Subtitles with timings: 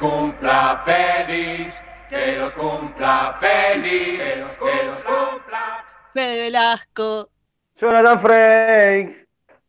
[0.00, 1.74] cumpla feliz,
[2.08, 5.84] que los cumpla feliz, que los, que los cumpla.
[6.14, 7.28] Fede Velasco.
[7.76, 9.26] Jonathan Frakes.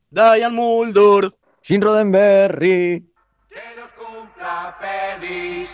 [0.10, 1.32] Diane Mulder.
[1.62, 3.06] Jim Roddenberry.
[3.50, 5.70] Que los cumpla feliz.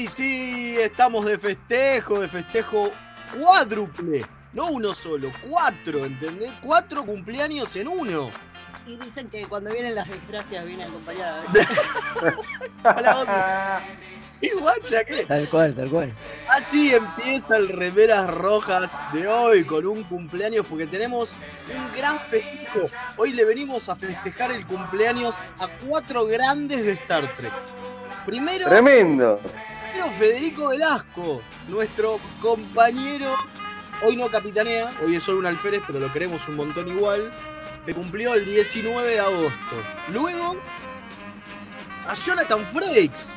[0.00, 2.90] Y sí, estamos de festejo, de festejo
[3.38, 4.24] cuádruple.
[4.54, 6.50] No uno solo, cuatro, ¿entendés?
[6.62, 8.30] Cuatro cumpleaños en uno.
[8.86, 11.44] Y dicen que cuando vienen las desgracias viene acompañada.
[12.84, 13.82] A la onda.
[14.40, 15.26] Y guacha, ¿qué?
[15.26, 16.14] Tal cual, tal cual.
[16.48, 21.34] Así empieza el Remeras Rojas de hoy con un cumpleaños porque tenemos
[21.68, 22.88] un gran festejo.
[23.18, 27.52] Hoy le venimos a festejar el cumpleaños a cuatro grandes de Star Trek.
[28.24, 29.40] Primero, Tremendo.
[29.90, 33.34] Primero Federico Velasco, nuestro compañero,
[34.06, 37.32] hoy no capitanea, hoy es solo un alférez, pero lo queremos un montón igual,
[37.86, 39.76] que cumplió el 19 de agosto.
[40.08, 40.56] Luego,
[42.06, 43.30] a Jonathan Frakes,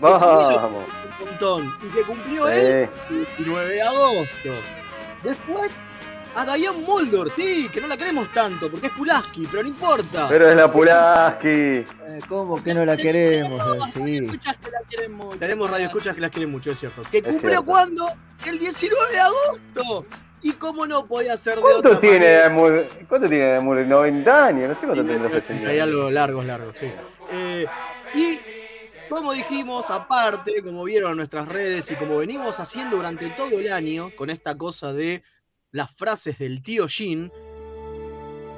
[0.00, 0.84] Vamos.
[1.20, 2.88] un montón, y que cumplió Sí.
[3.38, 4.50] 19 de agosto.
[5.22, 5.78] Después
[6.36, 10.26] a Diane Mulder, sí, que no la queremos tanto, porque es Pulaski, pero no importa.
[10.28, 11.48] Pero es la Pulaski.
[11.48, 11.86] Eh,
[12.28, 13.62] ¿Cómo que no la queremos?
[13.62, 14.16] Todos Sí.
[14.16, 15.38] escuchas que la quieren mucho.
[15.38, 17.02] Tenemos radioescuchas que las quieren mucho, es cierto.
[17.10, 18.06] ¿Que Es cumplió cierto.
[18.46, 20.06] El 19 de agosto.
[20.42, 22.88] ¿Y cómo no podía ser de ¿Cuánto otra tiene manera?
[23.08, 23.78] ¿Cuánto tiene Amur?
[23.78, 25.82] 90 años, no sé cuánto tiene los Hay 60.
[25.82, 26.92] algo largos, largos, sí.
[27.32, 27.64] Eh,
[28.12, 28.38] y
[29.08, 33.72] como dijimos, aparte, como vieron en nuestras redes y como venimos haciendo durante todo el
[33.72, 35.22] año con esta cosa de
[35.74, 37.32] las frases del tío Jin,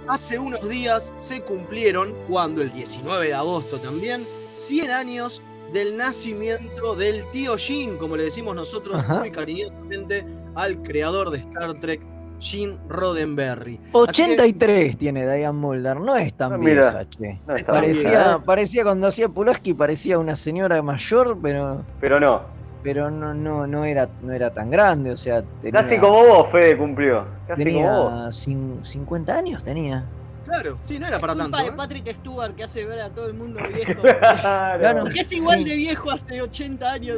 [0.06, 6.94] hace unos días se cumplieron, cuando el 19 de agosto también, 100 años del nacimiento
[6.94, 9.20] del tío Jin, como le decimos nosotros Ajá.
[9.20, 12.03] muy cariñosamente al creador de Star Trek,
[12.39, 13.77] Gene Roddenberry.
[13.77, 16.91] Así que- 83 tiene Diane Mulder, no es tan Ah, mira.
[16.91, 17.41] vieja, che.
[17.47, 18.43] No está Parecía, bien, ¿eh?
[18.44, 22.43] parecía cuando hacía Pulaski, parecía una señora mayor, pero, Pero no.
[22.86, 26.48] Pero no, no, no, era, no era tan grande, o sea, tenía, Casi como vos,
[26.52, 27.26] Fede cumplió.
[27.48, 28.47] Casi tenía como vos.
[28.48, 30.04] cin- 50 años tenía.
[30.44, 31.58] Claro, sí, no era para Es tanto.
[31.58, 31.72] de ¿eh?
[31.76, 34.00] Patrick Stewart que hace ver a todo el mundo viejo.
[34.00, 35.04] Claro.
[35.12, 35.64] que es igual Sí.
[35.64, 37.16] de viejo hace 80 años.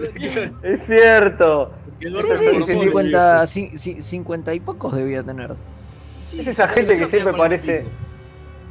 [0.62, 1.70] Es cierto.
[2.00, 2.24] Sí, sí, por
[2.64, 3.42] solo, 50, viejo.
[3.44, 5.54] ci- ci- 50 y pocos debía tener.
[6.22, 7.84] Sí, Es esa gente que siempre parece.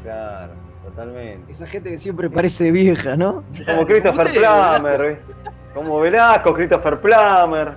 [0.01, 0.53] Claro,
[0.83, 1.51] totalmente.
[1.51, 3.43] Esa gente que siempre parece vieja, ¿no?
[3.65, 5.21] Como Christopher Plummer.
[5.77, 7.75] Como Velasco, Christopher Plummer.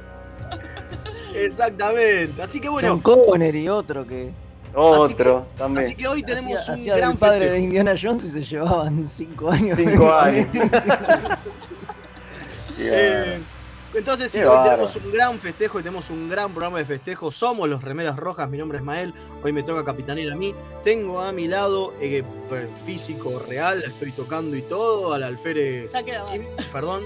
[1.34, 2.40] Exactamente.
[2.40, 4.30] Así que bueno, John Connery, otro que
[4.74, 5.96] Otro así también.
[5.98, 7.54] que hoy tenemos hacía, un hacía gran padre festejo.
[7.56, 9.78] de Indiana Jones y se llevaban 5 años.
[9.78, 10.48] Cinco años.
[12.82, 13.38] Eh,
[13.92, 17.30] entonces sí, hoy tenemos un gran festejo y tenemos un gran programa de festejo.
[17.30, 19.12] Somos los Remeras Rojas, mi nombre es Mael,
[19.42, 20.54] hoy me toca capitanear a mí.
[20.82, 22.24] Tengo a mi lado eh,
[22.86, 25.92] físico real, la estoy tocando y todo, al alférez
[26.72, 27.02] perdón,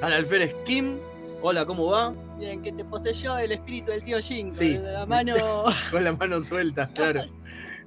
[0.00, 0.98] al alférez Kim.
[1.42, 2.12] Hola, ¿cómo va?
[2.38, 4.50] Bien, que te poseyó el espíritu del tío Jin.
[4.50, 4.74] Sí.
[4.76, 5.34] Con la mano.
[5.90, 7.22] Con la mano suelta, claro.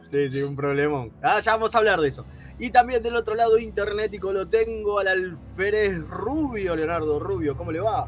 [0.05, 1.11] Sí, sí, un problemón.
[1.21, 2.25] Ah, ya vamos a hablar de eso.
[2.57, 7.55] Y también del otro lado internético lo tengo al alférez Rubio, Leonardo Rubio.
[7.55, 8.07] ¿Cómo le va?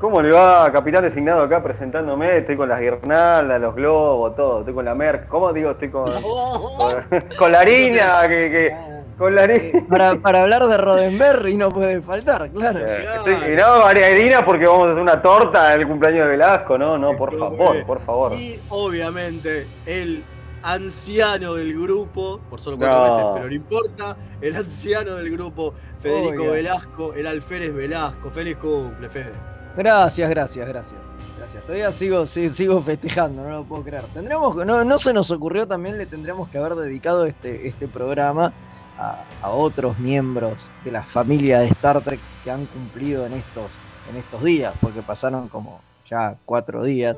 [0.00, 2.38] ¿Cómo le va, capitán designado acá presentándome?
[2.38, 4.58] Estoy con las guirnaldas, los globos, todo.
[4.58, 5.28] Estoy con la Merck.
[5.28, 5.70] ¿Cómo digo?
[5.70, 7.04] Estoy con, con,
[7.38, 8.76] con la harina, que, que-
[9.18, 9.80] con la harina.
[9.88, 12.80] para, para hablar de Roddenberry no puede faltar, claro.
[12.80, 16.30] Eh, estoy- y no, harina porque vamos a hacer una torta en el cumpleaños de
[16.32, 16.76] Velasco.
[16.78, 17.86] No, no, por Estuvo muy favor, bien.
[17.86, 18.32] por favor.
[18.34, 20.24] Y obviamente el
[20.62, 23.04] anciano del grupo, por solo cuatro No.
[23.08, 26.52] meses, pero no importa, el anciano del grupo, Federico Oiga.
[26.54, 28.30] Velasco, el alférez Velasco.
[28.30, 29.32] Feliz cumple, Fede.
[29.76, 31.00] Gracias, gracias, gracias.
[31.38, 31.62] Gracias.
[31.64, 34.04] Todavía sigo, sí, sigo festejando, no lo puedo creer.
[34.14, 37.86] Tendríamos, que- no, no se nos ocurrió también, le tendríamos que haber dedicado este, este
[37.86, 38.52] programa
[38.98, 43.70] a, a otros miembros de la familia de Star Trek que han cumplido en estos,
[44.10, 47.16] en estos días, porque pasaron como ya cuatro días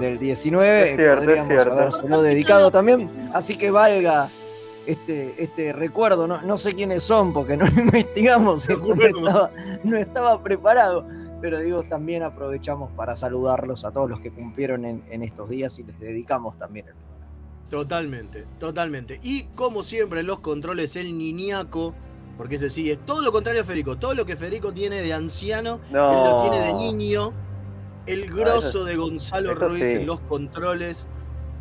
[0.00, 4.28] del 19, Es cierto, podríamos habérselo dedicado también, así que valga
[4.86, 9.50] este, este recuerdo, no, no sé quiénes son porque no lo investigamos, estaba,
[9.84, 11.06] no estaba preparado,
[11.40, 15.78] pero digo, también aprovechamos para saludarlos a todos los que cumplieron en, en estos días
[15.78, 16.94] y les dedicamos también el
[17.70, 19.20] Totalmente, totalmente.
[19.22, 21.94] Y como siempre, los controles, el niñaco,
[22.36, 23.96] porque ese sí es todo lo contrario a Federico.
[23.96, 26.10] Todo lo que Federico tiene de anciano, No.
[26.10, 27.32] él lo tiene de niño.
[28.06, 29.92] El grosso eso- de Gonzalo Ruiz sí.
[29.92, 31.06] en los controles,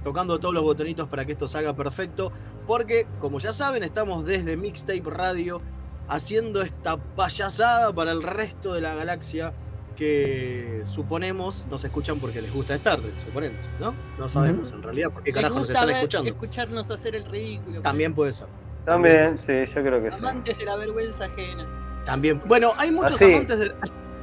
[0.03, 2.31] tocando todos los botonitos para que esto salga perfecto.
[2.65, 5.61] Porque, como ya saben, estamos desde Mixtape Radio
[6.07, 9.53] haciendo esta payasada para el resto de la galaxia
[9.99, 13.93] que suponemos nos escuchan porque les gusta Star Trek, suponemos, ¿no?
[14.17, 16.29] No sabemos en realidad por qué carajo nos están ver- escuchando.
[16.29, 17.81] escucharnos hacer el ridículo.
[17.81, 18.47] También puede ser.
[18.85, 20.15] También, sí, yo creo que sí.
[20.17, 22.01] Amantes de la vergüenza ajena.
[22.05, 22.41] También.
[22.45, 23.25] Bueno, hay muchos Así.
[23.25, 23.73] amantes de.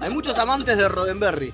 [0.01, 1.53] Hay muchos amantes de Roddenberry.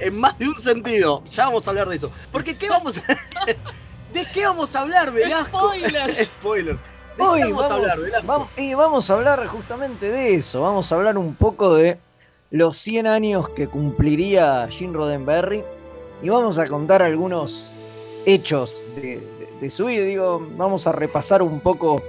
[0.00, 1.22] En más de un sentido.
[1.26, 2.10] Ya vamos a hablar de eso.
[2.32, 3.02] Porque ¿qué vamos a.
[4.14, 5.58] ¿De qué vamos a hablar, Velasco?
[5.74, 6.18] Spoilers.
[6.40, 6.80] Spoilers.
[7.18, 10.62] ¿De Hoy vamos, a hablar, vamos- y vamos a hablar justamente de eso.
[10.62, 11.98] Vamos a hablar un poco de
[12.50, 15.62] los 100 años que cumpliría Gene Roddenberry
[16.22, 17.70] y vamos a contar algunos
[18.24, 20.04] hechos de, de- de su vida.
[20.04, 22.00] Digo, vamos a repasar un poco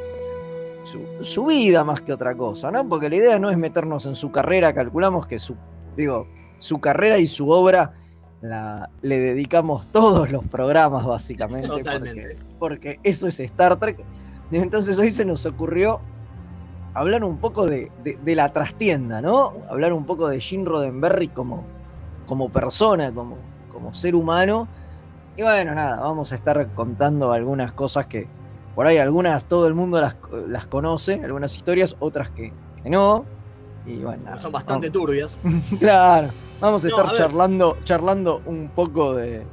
[0.83, 2.87] su, su vida más que otra cosa, ¿no?
[2.87, 4.73] Porque la idea no es meternos en su carrera.
[4.73, 5.55] Calculamos que su,
[5.97, 6.27] digo,
[6.59, 7.93] su carrera y su obra
[8.41, 11.67] la, le dedicamos todos los programas, básicamente.
[11.99, 13.97] porque- porque eso es Star Trek.
[14.51, 16.05] Entonces hoy se nos ocurrió
[16.93, 19.65] hablar un poco de, de- de la trastienda, ¿no?
[19.69, 21.71] Hablar un poco de Gene Roddenberry como,
[22.25, 24.71] como persona, como, como ser humano.
[25.35, 28.33] Y bueno, nada, vamos a estar contando algunas cosas que
[28.73, 30.17] por ahí algunas todo el mundo las,
[30.47, 33.31] las conoce, algunas historias, otras que, que no.
[33.83, 35.39] Y bueno, nada, Son bastante turbias.
[35.77, 39.49] Claro, vamos a No, estar a charlando, charlando un poco de,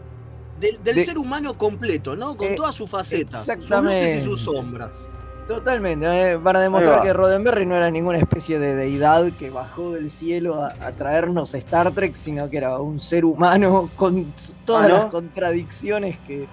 [0.58, 2.36] Del, del De- ser humano completo, ¿no?
[2.36, 3.44] Con Eh, todas sus facetas.
[3.44, 5.06] Sus luces y sus sombras.
[5.46, 10.10] Totalmente, eh, para demostrar que Roddenberry no era ninguna especie de deidad que bajó del
[10.10, 14.88] cielo a, a traernos Star Trek, sino que era un ser humano con todas Ah,
[14.88, 14.94] ¿no?
[14.96, 16.48] las contradicciones que,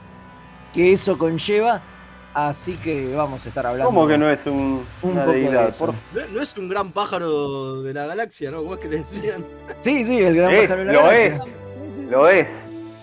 [0.72, 1.82] que eso conlleva.
[2.36, 3.86] Así que vamos a estar hablando.
[3.92, 5.78] ¿Cómo que no es un, Un una poco de deidad?
[5.78, 8.58] Por- No, no es un gran pájaro de la galaxia, ¿no?
[8.64, 9.46] ¿Cómo es que le decían?
[9.82, 11.36] Sí, sí, el gran Es, pájaro de la lo galaxia.
[11.36, 11.42] es.
[11.44, 12.10] Sí, sí, sí.
[12.10, 12.50] Lo es,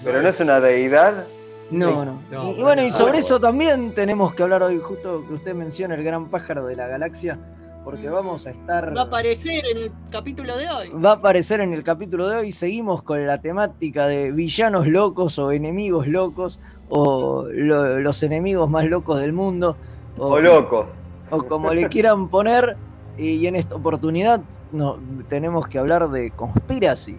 [0.05, 1.25] pero no es una deidad.
[1.70, 2.20] No, no.
[2.31, 5.35] No, y, y bueno, bueno, y sobre eso también tenemos que hablar hoy, justo que
[5.35, 7.38] usted menciona el gran pájaro de la galaxia,
[7.85, 8.94] porque vamos a estar.
[8.97, 10.88] Va a aparecer en el capítulo de hoy.
[10.91, 12.52] va a aparecer en el capítulo de hoy.
[12.52, 16.58] Seguimos con la temática de villanos locos o enemigos locos
[16.88, 19.76] o lo- los enemigos más locos del mundo
[20.19, 20.87] O loco.
[21.31, 22.76] o como le quieran poner.
[23.17, 24.41] Y en esta oportunidad
[24.73, 24.99] no,
[25.29, 27.17] tenemos que hablar de conspiracy,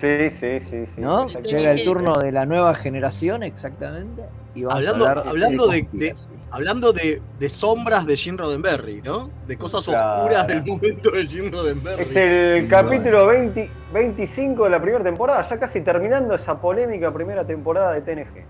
[0.00, 1.00] Sí, sí, sí, sí.
[1.00, 1.26] ¿no?
[1.28, 4.22] Llega el turno de la nueva generación, exactamente.
[4.54, 6.14] Y vamos Hablando- a hablar hablando de- de-.
[6.52, 9.30] Hablando de, de sombras de Gene Roddenberry, ¿no?
[9.46, 10.22] De cosas Claro.
[10.22, 12.02] oscuras del momento de Gene Roddenberry.
[12.02, 17.44] Es el capítulo 20 25 de la primera temporada, ya casi terminando esa polémica primera
[17.44, 18.44] temporada de TNG.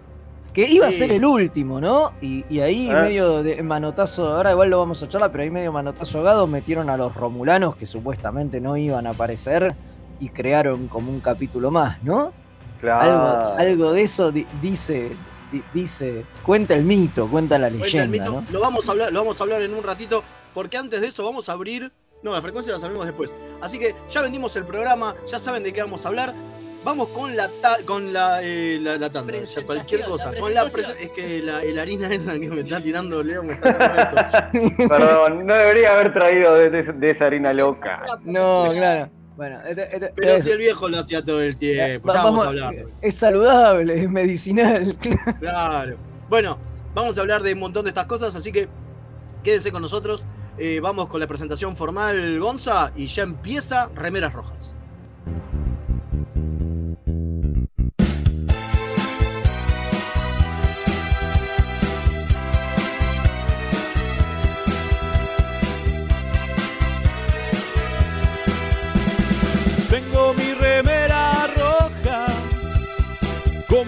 [0.54, 2.12] Que iba a ser el último, ¿no?
[2.22, 3.02] Y, y ahí Ah.
[3.02, 6.88] medio de manotazo, ahora igual lo vamos a charlar, pero ahí medio manotazo ahogado metieron
[6.90, 9.74] a los romulanos que supuestamente no iban a aparecer
[10.20, 12.32] y crearon como un capítulo más, ¿no?
[12.80, 13.00] Claro.
[13.10, 15.10] Algo, algo de eso di- dice,
[15.50, 18.40] di- dice, cuenta el mito, cuenta la Cuenta el leyenda, mito.
[18.42, 18.46] ¿no?
[18.52, 20.22] Lo vamos a hablar, lo vamos a hablar en un ratito,
[20.54, 21.90] porque antes de eso vamos a abrir.
[22.22, 23.34] No, la frecuencia la sabemos después.
[23.62, 26.34] Así que ya vendimos el programa, ya saben de qué vamos a hablar.
[26.84, 30.32] Vamos con la ta- con la, eh, la, la tanda, ya cualquier la cosa.
[30.38, 34.48] con la es que la, el harina esa que me está tirando Leo me está.
[34.88, 38.02] Perdón, no debería haber traído de, de- de esa harina loca.
[38.24, 39.10] No, claro.
[39.40, 42.24] Bueno, este- este- Pero es- si el viejo lo hacía todo el tiempo, va- ya
[42.24, 42.74] vamos a hablar.
[43.00, 44.94] es saludable, es medicinal.
[45.40, 45.96] Claro.
[46.28, 46.58] Bueno,
[46.94, 48.68] vamos a hablar de un montón de estas cosas, así que
[49.42, 50.26] quédense con nosotros.
[50.58, 54.76] Eh, vamos con la presentación formal, Gonza, y ya empieza Remeras Rojas.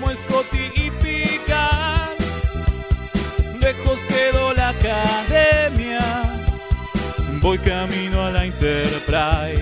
[0.03, 2.19] Como Scotty y Picard.
[3.61, 6.25] Lejos quedó la academia,
[7.41, 9.62] voy camino a la Enterprise.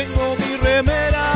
[0.00, 1.29] Tengo mi remera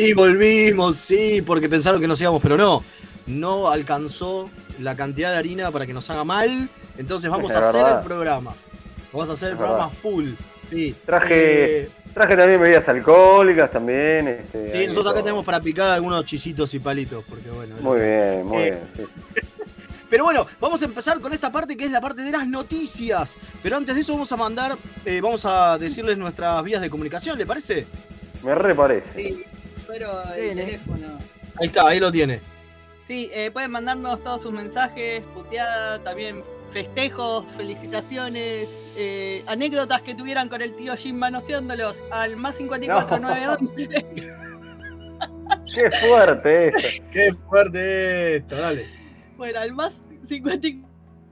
[0.00, 2.84] Y volvimos, sí, porque pensaron que nos íbamos, pero no.
[3.26, 6.68] No alcanzó la cantidad de harina para que nos haga mal.
[6.96, 8.54] Entonces vamos Es a hacer el programa.
[9.12, 10.30] Vamos a hacer el programa full.
[10.70, 10.94] Sí.
[11.04, 14.28] Traje- Eh, Traje también bebidas alcohólicas también.
[14.28, 15.24] Este, sí, nosotros acá todo.
[15.24, 17.74] tenemos para picar algunos chisitos y palitos, porque bueno.
[17.80, 19.08] Muy bien, muy Eh, bien.
[19.34, 19.42] sí.
[20.10, 23.36] Pero bueno, vamos a empezar con esta parte que es la parte de las noticias.
[23.62, 27.36] Pero antes de eso vamos a mandar, eh, vamos a decirles nuestras vías de comunicación,
[27.36, 27.86] ¿le parece?
[28.42, 29.12] Me re parece.
[29.14, 29.44] Sí,
[29.88, 30.64] pero el Tiene.
[30.64, 31.06] teléfono.
[31.60, 32.40] Ahí está, ahí lo tiene.
[33.06, 40.48] Sí, eh, pueden mandarnos todos sus mensajes, puteada, también festejos, felicitaciones, eh, anécdotas que tuvieran
[40.50, 43.28] con el tío Jim manoseándolos al más 54 No.
[43.28, 43.88] 911.
[45.74, 47.04] Qué fuerte esto.
[47.10, 48.86] Qué fuerte esto, dale.
[49.36, 50.87] bueno, al más 54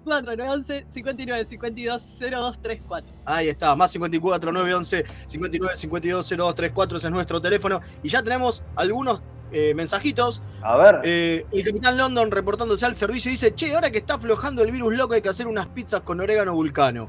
[0.07, 3.13] 911 59 52 0234.
[3.25, 7.81] Ahí está, más 54 911 59 52 0234, ese es nuestro teléfono.
[8.03, 9.23] Y ya tenemos algunos
[9.53, 10.43] eh, mensajitos.
[10.63, 11.01] A ver.
[11.05, 14.97] Eh, el capitán London reportándose al servicio dice: Che, ahora que está aflojando el virus
[14.97, 17.09] loco, hay que hacer unas pizzas con orégano vulcano.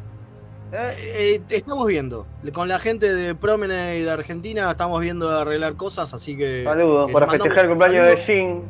[0.71, 2.27] Eh, Eh, estamos viendo.
[2.53, 6.63] Con la gente de Promenade de Argentina estamos viendo arreglar cosas, así que.
[6.63, 8.63] Saludos para festejar el cumpleaños de Jin.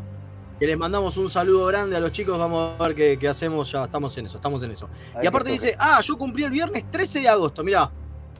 [0.60, 2.38] Que les mandamos un saludo grande a los chicos.
[2.38, 3.72] Vamos a ver qué, qué hacemos.
[3.72, 4.90] Ya estamos en eso, estamos en eso.
[5.14, 5.76] Ahí y aparte dice.
[5.78, 7.64] Ah, yo cumplí el viernes 13 de agosto.
[7.64, 7.92] Mirá,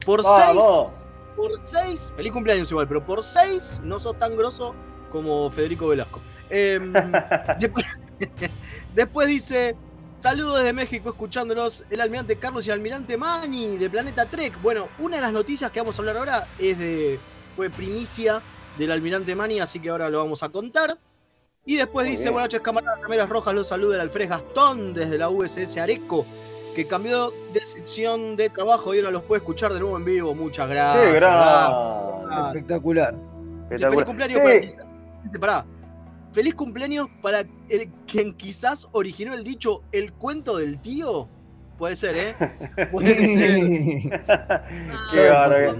[0.04, 0.90] por 6 Vamos.
[1.36, 4.74] por 6, feliz cumpleaños igual, pero por 6 no sos tan grosso
[5.10, 6.20] como Federico Velasco.
[6.50, 6.92] Em,
[7.60, 7.86] después,
[8.94, 9.76] después dice,
[10.16, 14.60] saludos desde México escuchándolos el almirante Carlos y el almirante Mani de Planeta Trek.
[14.60, 17.20] Bueno, una de las noticias que vamos a hablar ahora es de,
[17.54, 18.42] fue primicia
[18.76, 20.98] del almirante Mani, así que ahora lo vamos a contar.
[21.64, 22.34] Y después Muy dice, bien.
[22.34, 26.24] buenas noches camaradas, remeras rojas, los saluda el Alfred Gastón desde la USS Areco,
[26.74, 30.34] que cambió de sección de trabajo y ahora los puede escuchar de nuevo en vivo.
[30.34, 31.04] Muchas gracias.
[31.04, 31.70] Qué gracias.
[32.30, 32.46] gran.
[32.46, 33.14] Espectacular.
[33.70, 34.42] Feliz cumpleaños Sí.
[34.42, 34.86] para quizás.
[36.32, 41.28] Feliz cumpleaños para el quien quizás originó el dicho el cuento del tío.
[41.76, 42.36] Puede ser, ¿eh?
[42.92, 44.20] Puede ser.
[45.12, 45.74] Qué Ah,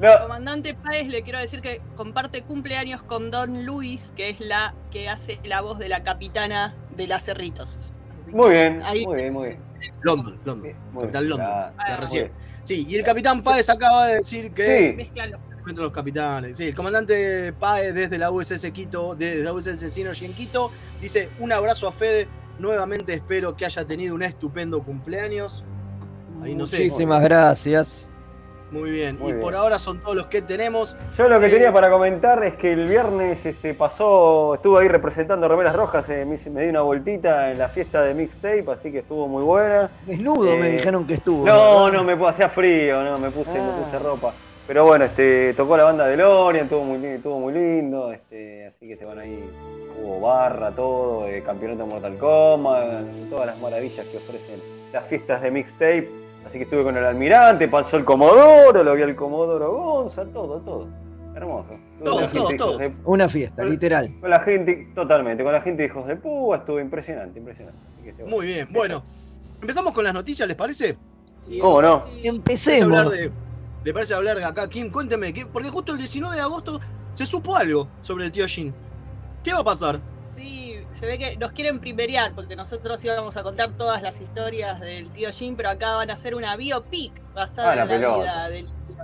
[0.00, 4.74] No, Comandante Páez, le quiero decir que comparte cumpleaños con Don Luis, que es la
[4.90, 7.92] que hace la voz de la capitana de las Cerritos.
[8.32, 9.60] Muy bien, Ahí- muy bien, muy bien.
[10.02, 10.72] London, London.
[10.92, 11.38] Muy Capitán bien.
[11.38, 11.72] London.
[11.88, 12.30] La recién.
[12.62, 14.96] Sí, y el capitán Páez acaba de decir que.
[14.98, 15.20] Sí.
[15.66, 16.56] Entre los capitanes.
[16.58, 20.70] Sí, el comandante Páez desde la USS Quito, desde la USS Synergy en Quito,
[21.00, 22.26] dice: Un abrazo a Fede.
[22.58, 25.64] Nuevamente espero que haya tenido un estupendo cumpleaños.
[26.42, 26.78] Ahí no sé.
[26.78, 28.10] Muchísimas gracias.
[28.74, 29.16] Muy bien.
[29.18, 29.40] Muy y bien.
[29.40, 30.96] por ahora son todos los que tenemos.
[31.16, 34.88] Yo lo que Eh, tenía para comentar es que el viernes este, pasó, estuve ahí
[34.88, 38.98] representando Remeras Rojas, eh, me, di una vueltita en la fiesta de mixtape, así que
[38.98, 39.90] estuvo muy buena.
[40.06, 41.46] Desnudo me Eh, dijeron que estuvo.
[41.46, 43.72] No, no, me hacía frío, no, me puse, Ah.
[43.76, 44.34] me puse ropa.
[44.66, 48.88] Pero bueno, este, tocó la banda de Lorian, estuvo muy, estuvo muy lindo, este, así
[48.88, 49.38] que se van ahí,
[50.02, 54.60] hubo barra, todo, eh, campeonato de Mortal Kombat, todas las maravillas que ofrecen
[54.92, 56.23] las fiestas de mixtape.
[56.54, 60.60] Así que estuve con el almirante, pasó el Comodoro, lo vi al Comodoro Gonza, todo,
[60.60, 60.86] todo.
[61.34, 61.70] Hermoso.
[62.04, 62.78] Todo, la todo, gente, todo.
[62.78, 64.14] de- Una fiesta, literal.
[64.20, 67.80] con la gente, totalmente, con la gente de hijos de púa, estuvo impresionante, impresionante.
[67.94, 68.68] Así que estuvo- Muy bien.
[68.70, 69.02] Bueno,
[69.60, 70.96] empezamos con las noticias, ¿les parece?
[71.42, 72.04] Sí, ¿Cómo no?
[72.06, 72.16] sí.
[72.18, 72.98] ¿Les Empecemos.
[73.00, 73.32] hablar de-
[73.82, 74.68] ¿Le parece hablar de acá?
[74.70, 75.46] Kim, cuénteme, ¿qué?
[75.46, 76.78] porque justo el 19 de agosto
[77.14, 78.72] se supo algo sobre el tío Jin.
[79.42, 79.98] ¿Qué va a pasar?
[80.94, 85.10] Se ve que nos quieren primerear porque nosotros íbamos a contar todas las historias del
[85.10, 88.22] tío Jim, pero acá van a hacer una biopic basada Ah, la en la pelota.
[88.22, 88.96] vida del tío.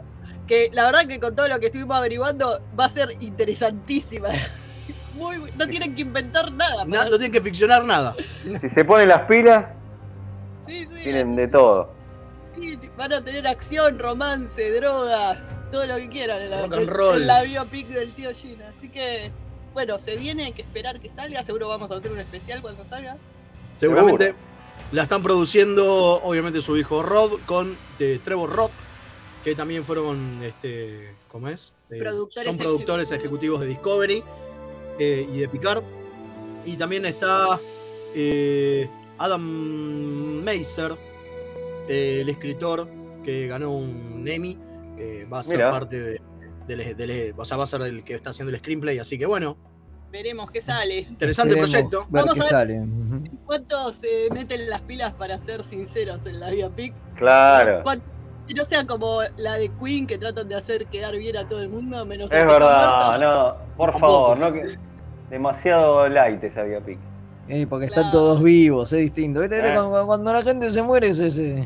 [0.46, 4.28] Que la verdad que con todo lo que estuvimos averiguando va a ser interesantísima.
[5.14, 6.84] Muy, no tienen que inventar nada.
[6.84, 8.14] Na- para- no tienen que ficcionar nada.
[8.60, 9.66] Si se ponen las pilas,
[10.66, 11.52] Sí, sí, tienen sí, de sí.
[11.52, 11.92] todo.
[12.54, 17.42] Sí, van a tener acción, romance, drogas, todo lo que quieran en la, en- la
[17.42, 18.62] biopic del tío Jin.
[18.62, 19.30] Así que,
[19.72, 21.42] bueno, se viene, hay que esperar que salga.
[21.42, 23.16] Seguro vamos a hacer un especial cuando salga.
[23.76, 24.34] Seguramente
[24.92, 28.72] la están produciendo, obviamente, su hijo Rod con eh, Trevor Roth,
[29.44, 31.74] que también fueron, este, ¿cómo es?
[31.90, 34.24] Eh, Productores son productores ejecutivos de Discovery
[34.98, 35.82] eh, y de Picard.
[36.64, 37.58] Y también está
[38.14, 39.40] eh, Adam
[40.42, 40.96] Meiser,
[41.88, 42.88] eh, el escritor
[43.24, 44.58] que ganó un Emmy,
[44.96, 45.70] que va a ser Mira.
[45.70, 46.20] parte de-
[46.76, 49.26] del, del- o sea, va a ser el que está haciendo el screenplay, así que
[49.26, 49.56] bueno,
[50.12, 51.00] Veremos qué sale.
[51.00, 52.00] interesante proyecto.
[52.10, 52.50] Ver Vamos qué a ver.
[52.50, 52.82] sale.
[53.46, 56.92] ¿Cuántos se meten las pilas para ser sinceros en la biopic?
[57.14, 57.82] Claro.
[57.84, 58.02] ¿Cuán-
[58.48, 61.62] Que no sea como la de Queen que tratan de hacer quedar bien a todo
[61.62, 64.64] el mundo, menos Es verdad, no, por favor, no que
[65.30, 66.98] demasiado light esa biopic.
[67.48, 68.00] Eh, porque Claro.
[68.02, 69.40] están todos vivos, es distinto.
[69.40, 69.58] ¿Viste?
[69.60, 69.72] Eh.
[69.74, 71.64] Cuando, cuando la gente se muere, se, se,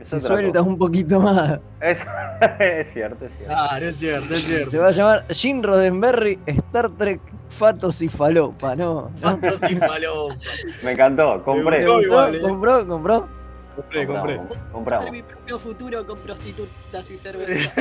[0.00, 1.98] Es Si sueltas un poquito más, Es,
[2.60, 3.46] es cierto, es cierto.
[3.54, 4.70] Claro, es cierto, es cierto.
[4.70, 9.10] se va a llamar Jim Roddenberry Star Trek Fatos y Falopa, ¿no?
[9.20, 10.36] Fantos y falopa.
[10.84, 11.80] Me encantó, compré.
[11.80, 11.94] Me ¿Compró?
[11.96, 12.02] gustó.
[12.02, 12.40] igual, ¿eh?
[12.40, 12.86] ¿Compró?
[12.86, 13.28] ¿Compró?
[13.76, 14.40] Compré, compré.
[14.72, 17.72] Compramos, Hacer mi propio futuro con prostitutas y cerveza.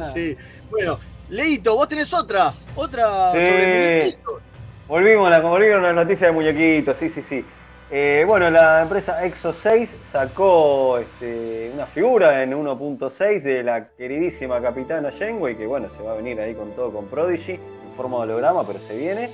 [0.14, 0.36] Sí.
[0.70, 0.98] Bueno,
[1.28, 2.52] Leito, vos tenés otra.
[2.76, 3.38] Otra Sí.
[3.46, 4.42] sobre muñequitos.
[4.86, 7.44] Volvimos a la, volvieron las noticias de muñequitos, sí, sí, sí.
[7.90, 14.60] Eh, bueno, la empresa Exo 6 sacó este, una figura en 1.6 de la queridísima
[14.60, 18.18] capitana Janeway, que bueno, se va a venir ahí con todo con Prodigy, en forma
[18.18, 19.30] de holograma, pero se viene.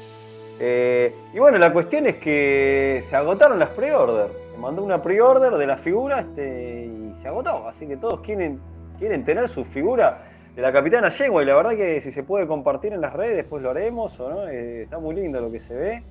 [0.61, 4.29] Eh, y bueno, la cuestión es que se agotaron las pre-order.
[4.53, 8.61] Se mandó una pre-order de la figura este, y se agotó, así que todos quieren,
[9.01, 11.45] quieren tener su figura de la capitana Janeway.
[11.45, 14.49] La verdad que si se puede compartir en las redes, después lo haremos, ¿o no?
[14.49, 16.03] Eh, está muy lindo lo que se ve.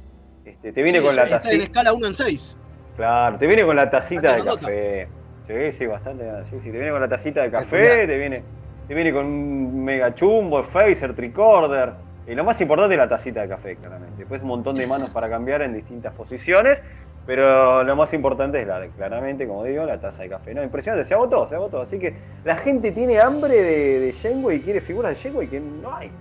[0.46, 1.64] Este, te viene Sí, con la está en tacita.
[1.64, 2.58] escala 1 en 6.
[2.96, 5.08] Claro, te viene con la tacita de café.
[5.48, 6.26] Sí, sí, bastante.
[6.50, 8.44] Sí, sí, te viene con la tacita de café, te viene,
[8.88, 11.94] te viene con un mega chumbo, phaser, tricorder.
[12.28, 14.16] Y lo más importante es la tacita de café, claramente.
[14.20, 16.82] Después un montón de manos para cambiar en distintas posiciones.
[17.26, 20.54] Pero lo más importante es la, claramente, como digo, la taza de café.
[20.54, 21.82] No, impresionante, se agotó, se agotó.
[21.82, 25.96] Así que la gente tiene hambre de, de y quiere figuras de Janeway que no
[25.96, 26.12] hay.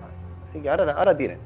[0.49, 1.39] Así que ahora, ahora tienen.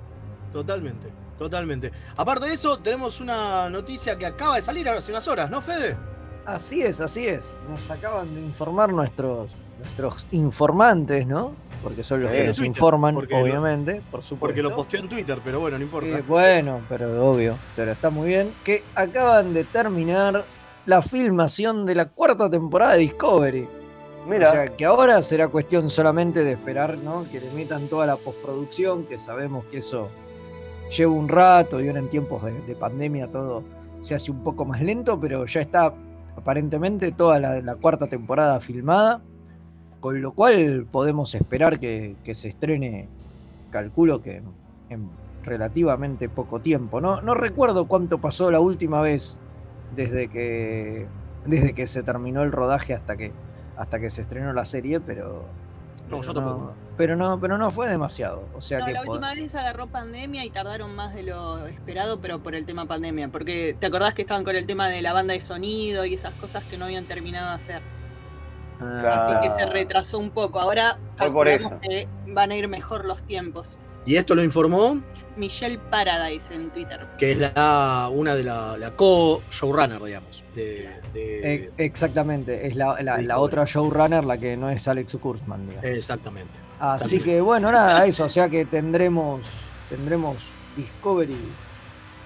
[0.53, 1.91] Totalmente, totalmente.
[2.17, 5.97] Aparte de eso, tenemos una noticia que acaba de salir hace unas horas, ¿no, Fede?
[6.45, 7.55] Así es, así es.
[7.69, 11.55] Nos acaban de informar nuestros, nuestros informantes, ¿no?
[11.83, 14.39] Porque son los que en nos Twitter, informan, lo- obviamente, por supuesto.
[14.47, 16.09] Porque lo posteó en Twitter, pero bueno, no importa.
[16.19, 18.53] Eh, bueno, pero obvio, pero está muy bien.
[18.65, 20.45] Que acaban de terminar
[20.87, 23.69] la filmación de la cuarta temporada de Discovery.
[24.27, 27.29] Mira, O sea, que ahora será cuestión solamente de esperar, ¿no?
[27.31, 30.09] Que le metan toda la postproducción, que sabemos que eso
[30.91, 33.63] lleva un rato y ahora en tiempos de, de pandemia todo
[34.01, 35.93] se hace un poco más lento, pero ya está
[36.37, 39.21] aparentemente toda la, la cuarta temporada filmada,
[40.01, 43.09] con lo cual podemos esperar que, que se estrene,
[43.71, 44.45] calculo que en,
[44.91, 45.09] en
[45.43, 47.01] relativamente poco tiempo.
[47.01, 49.39] No, no recuerdo cuánto pasó la última vez
[49.97, 51.07] desde que,
[51.47, 53.33] desde que se terminó el rodaje hasta que,
[53.77, 55.45] hasta que se estrenó la serie, pero...
[56.11, 56.75] No, yo pero tampoco.
[56.97, 58.49] Pero no, pero no fue demasiado.
[58.55, 62.21] O sea No, que la última vez agarró pandemia y tardaron más de lo esperado,
[62.21, 63.29] pero por el tema pandemia.
[63.29, 66.35] Porque te acordás que estaban con el tema de la banda de sonido y esas
[66.35, 67.83] cosas que no habían terminado de hacer.
[68.81, 69.39] Ah, Claro.
[69.39, 70.61] Así que se retrasó un poco.
[70.61, 70.99] Ahora
[71.33, 71.79] por eso.
[71.81, 73.79] que van a ir mejor los tiempos.
[74.07, 75.01] Y esto lo informó,
[75.37, 77.07] Michelle Paradise en Twitter.
[77.19, 80.45] que es la, una de la, la co-showrunner, digamos.
[80.55, 83.33] De, de- exactamente, es la, la- la Discovery.
[83.45, 85.91] otra showrunner la que no es Alex Kurzman, digamos.
[85.91, 86.59] Exactamente.
[86.79, 87.23] Así también.
[87.25, 89.45] que bueno, nada, eso, o sea que tendremos,
[89.91, 90.37] tendremos
[90.77, 91.37] Discovery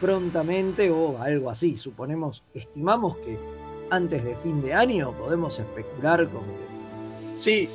[0.00, 1.76] prontamente o algo así.
[1.76, 3.38] Suponemos, estimamos que
[3.90, 6.70] antes de fin de año podemos especular con que,
[7.36, 7.68] Sí,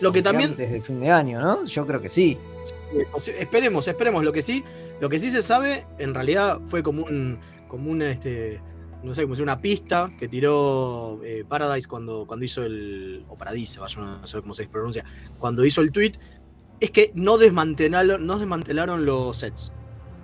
[0.00, 0.50] lo que también.
[0.50, 1.64] antes de fin de año, ¿no?
[1.64, 2.38] Yo creo que sí.
[2.92, 3.06] Eh,
[3.38, 4.24] esperemos, esperemos.
[4.24, 4.64] Lo que sí,
[5.00, 8.60] lo que sí se sabe, en realidad fue como un, como un, este,
[9.02, 13.36] no sé, como si una pista que tiró eh, Paradise cuando, cuando hizo el, o
[13.36, 15.04] Paradise, vaya a no sé cómo se pronuncia,
[15.38, 16.12] cuando hizo el tweet,
[16.80, 19.72] es que no desmantelaron, no desmantelaron los sets.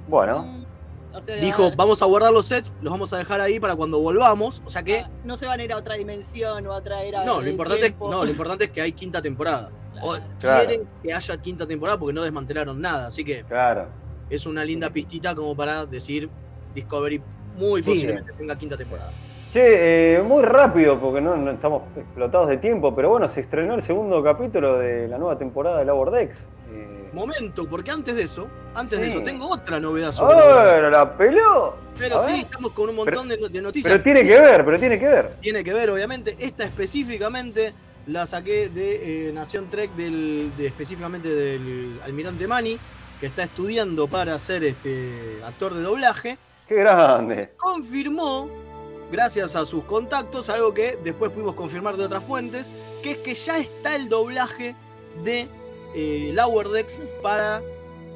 [0.09, 3.41] bueno, Mm, o sea, Dijo, ah, vamos a guardar los sets, los vamos a dejar
[3.41, 4.63] ahí para cuando volvamos.
[4.65, 7.03] O sea que, ah, no se van a ir a otra dimensión o a otra
[7.03, 7.25] era.
[7.25, 9.71] no, lo importante, es, no, lo importante es que hay quinta temporada.
[10.03, 10.67] O Claro.
[10.67, 13.07] quieren que haya quinta temporada porque no desmantelaron nada.
[13.07, 13.87] Así que claro.
[14.29, 16.29] es una linda pistita como para decir
[16.75, 17.23] Discovery
[17.57, 19.13] muy Sí, posiblemente tenga quinta temporada.
[19.53, 23.75] Che, eh, muy rápido porque no, no estamos explotados de tiempo, pero bueno, se estrenó
[23.75, 26.39] el segundo capítulo de la nueva temporada de Lower Decks.
[26.73, 31.15] Eh, Momento, porque antes de eso, antes de eso, tengo otra novedad sobre ver, la
[31.19, 31.75] peló.
[31.99, 33.93] Pero sí, estamos con un montón de noticias.
[33.93, 35.35] Pero tiene que ver, pero tiene que ver.
[35.39, 36.35] Tiene que ver, obviamente.
[36.39, 37.75] Esta específicamente
[38.07, 42.79] la saqué de eh, Nación Trek, del, de, específicamente del Almirante Mani,
[43.21, 46.39] que está estudiando para ser este actor de doblaje.
[46.67, 47.53] Qué grande.
[47.57, 48.49] confirmó,
[49.11, 52.71] gracias a sus contactos, algo que después pudimos confirmar de otras fuentes,
[53.03, 54.75] que es que ya está el doblaje
[55.23, 55.49] de
[55.95, 57.61] eh, Lower Decks para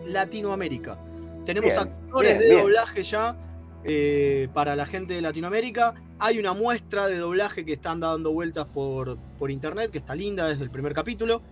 [0.06, 0.98] Latinoamérica.
[1.44, 2.60] Tenemos Bien, actores bien, de bien.
[2.62, 3.36] doblaje ya
[3.84, 5.94] eh, para la gente de Latinoamérica.
[6.18, 10.48] Hay una muestra de doblaje que están dando vueltas por, por internet, que está linda
[10.48, 11.42] desde el primer capítulo.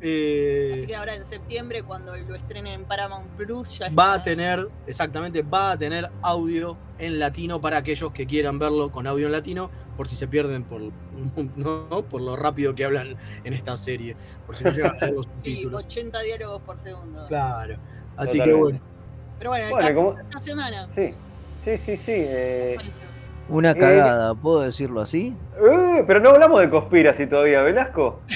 [0.00, 4.22] Eh, Así que ahora en septiembre, cuando lo estrenen en Paramount Plus, ya va a
[4.22, 9.26] tener, exactamente, va a tener audio en latino para aquellos que quieran verlo con audio
[9.26, 10.80] en latino, por si se pierden por,
[11.54, 12.06] ¿no?
[12.08, 15.52] por lo rápido que hablan en esta serie, por si no llegan a los Sí,
[15.52, 15.84] subtítulos.
[15.84, 17.26] 80 diálogos por segundo.
[17.28, 17.78] Claro.
[18.16, 18.80] Así que bueno,
[19.38, 20.88] Pero bueno, como- esta semana.
[20.94, 21.14] Sí,
[21.64, 22.12] sí, sí, sí.
[22.16, 22.78] eh,
[23.50, 25.34] Una Eh, cagada, ¿puedo decirlo así?
[25.60, 28.20] Eh, pero no hablamos de conspiracy todavía, Velasco.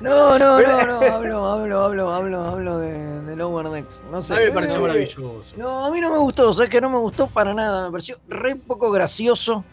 [0.00, 4.02] No, no, no, no, hablo, hablo, hablo, hablo, hablo de, de Lower Decks.
[4.10, 4.34] No sé.
[4.34, 5.42] A mí me pareció No, maravilloso.
[5.56, 8.16] No, a mí no me gustó, sabes que no me gustó para nada, me pareció
[8.26, 9.64] re poco gracioso,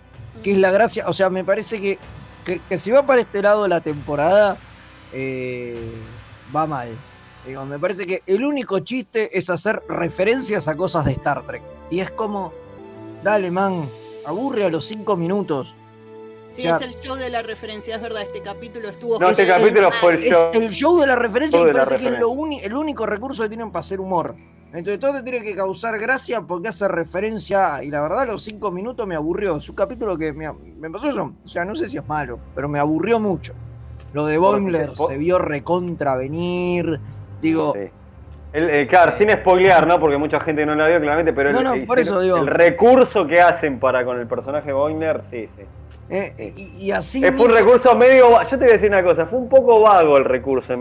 [0.43, 1.97] que es la gracia, o sea, me parece que,
[2.45, 4.57] que, que si va para este lado la temporada,
[5.13, 5.79] eh,
[6.55, 6.89] va mal.
[7.47, 11.63] Digo, me parece que el único chiste es hacer referencias a cosas de Star Trek.
[11.89, 12.53] Y es como,
[13.23, 13.89] dale, man,
[14.29, 15.75] aburre a los cinco minutos.
[16.51, 16.77] Sí, Ya.
[16.77, 19.19] es el show de la referencia, es verdad, este capítulo estuvo...
[19.19, 20.49] No, este capítulo fue el Es show.
[20.53, 23.49] el show de la referencia y parece que es lo uni- el único recurso que
[23.49, 24.35] tienen para hacer humor.
[24.71, 28.71] Entonces todo te tiene que causar gracia porque hace referencia y la verdad los cinco
[28.71, 29.57] minutos me aburrió.
[29.57, 31.33] Es un capítulo que me, me pasó eso.
[31.45, 33.53] O sea, no sé si es malo, pero me aburrió mucho.
[34.13, 36.99] Lo de Boimler se vio recontra venir.
[37.41, 37.89] Digo, Sí.
[38.51, 39.99] El, eh, claro, sin spoilear, ¿no?
[39.99, 42.37] Porque mucha gente no la vio claramente, pero No, el, no, el- por eso digo.
[42.37, 45.63] el recurso que hacen para con el personaje Boimler, sí, sí.
[46.09, 47.23] eh, y, y así.
[47.23, 48.41] Eh, fue un recurso medio.
[48.41, 50.79] Yo te voy a decir una cosa, fue un poco vago el recurso, Sí,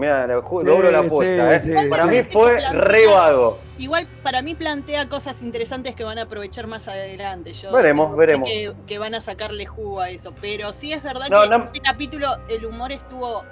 [0.65, 1.83] doblo la apuesta, sí, ¿eh?
[1.83, 1.89] sí.
[1.91, 3.59] Para mí fue plantea- re vago.
[3.77, 7.53] Igual para mí plantea cosas interesantes que van a aprovechar más adelante.
[7.53, 8.49] Yo Veremos, veremos.
[8.49, 10.33] Que, que van a sacarle jugo a eso.
[10.41, 13.45] Pero sí es verdad No, que no- este capítulo el humor estuvo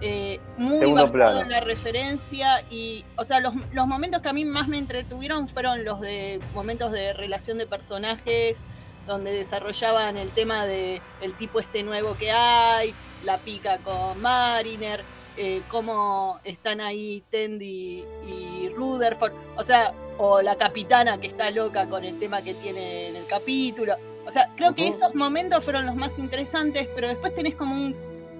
[0.00, 1.40] eh, muy Segundo basado plano.
[1.40, 5.48] en la referencia y, o sea, los, los momentos que a mí más me entretuvieron
[5.48, 8.60] fueron los de momentos de relación de personajes,
[9.06, 12.94] donde desarrollaban el tema de el tipo este nuevo que hay,
[13.24, 15.04] la pica con Mariner,
[15.36, 21.88] eh, cómo están ahí Tendy y Rutherford, o sea, o la capitana que está loca
[21.88, 23.94] con el tema que tiene en el capítulo.
[24.26, 27.92] O sea, creo que esos momentos fueron los más interesantes, pero después tenés como un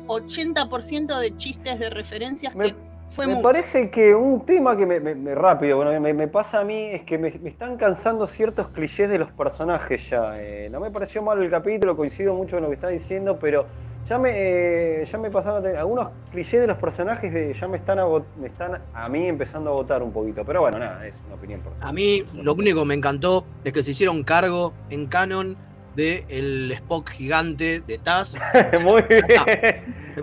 [0.07, 2.77] 80% de chistes de referencias Me- que
[3.11, 3.43] fue Me muy...
[3.43, 6.87] parece que un tema que me, me- me- rápido, bueno, me, me pasa a mí
[6.91, 10.41] es que me, me están cansando ciertos clichés de los personajes ya.
[10.41, 13.67] eh, no me pareció mal el capítulo, coincido mucho con lo que está diciendo, pero
[14.09, 17.69] ya me, eh, ya me pasaron a tener- algunos clichés de los personajes de, ya
[17.69, 20.45] me están, ago- me están a mí empezando a votar un poquito.
[20.45, 21.89] Pero bueno, nada, es una opinión personal.
[21.89, 25.57] A mí lo único que me encantó es que se hicieron cargo en canon
[25.95, 28.37] del el Spock gigante de Taz.
[28.83, 29.25] Muy bien.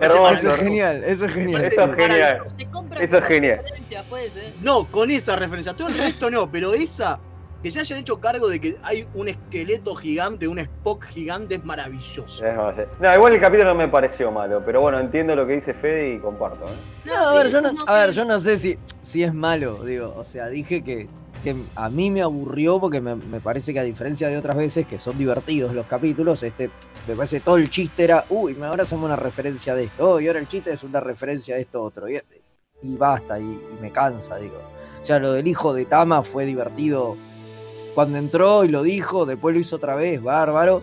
[0.00, 0.32] Hermoso.
[0.34, 1.62] Eso es genial, eso es genial.
[1.62, 2.10] Eso es genial.
[2.10, 2.56] maravilloso.
[2.58, 3.58] Se compra Eso es con genial.
[3.62, 4.52] referencias, puede ser.
[4.62, 5.74] No, con esa referencia.
[5.74, 7.20] Todo el resto no, pero esa,
[7.62, 11.64] que se hayan hecho cargo de que hay un esqueleto gigante, un Spock gigante, es
[11.64, 12.44] maravilloso.
[12.44, 12.88] Eh.
[13.00, 16.14] No, igual el capítulo no me pareció malo, pero bueno, entiendo lo que dice Fede
[16.14, 16.64] y comparto.
[16.64, 16.74] ¿eh?
[17.04, 20.12] No, a ver, yo no, a ver, yo no sé si, si es malo, digo,
[20.16, 21.08] o sea, dije que,
[21.42, 24.86] que a mí me aburrió porque me, me parece que a diferencia de otras veces
[24.86, 26.70] que son divertidos los capítulos, este,
[27.06, 30.28] me parece todo el chiste era, uy, ahora hacemos una referencia de esto, oh, y
[30.28, 32.18] ahora el chiste es una referencia de esto otro, y,
[32.82, 34.56] y basta, y, y me cansa, digo.
[35.00, 37.16] O sea, lo del hijo de Tama fue divertido
[37.94, 40.82] cuando entró y lo dijo, después lo hizo otra vez, bárbaro.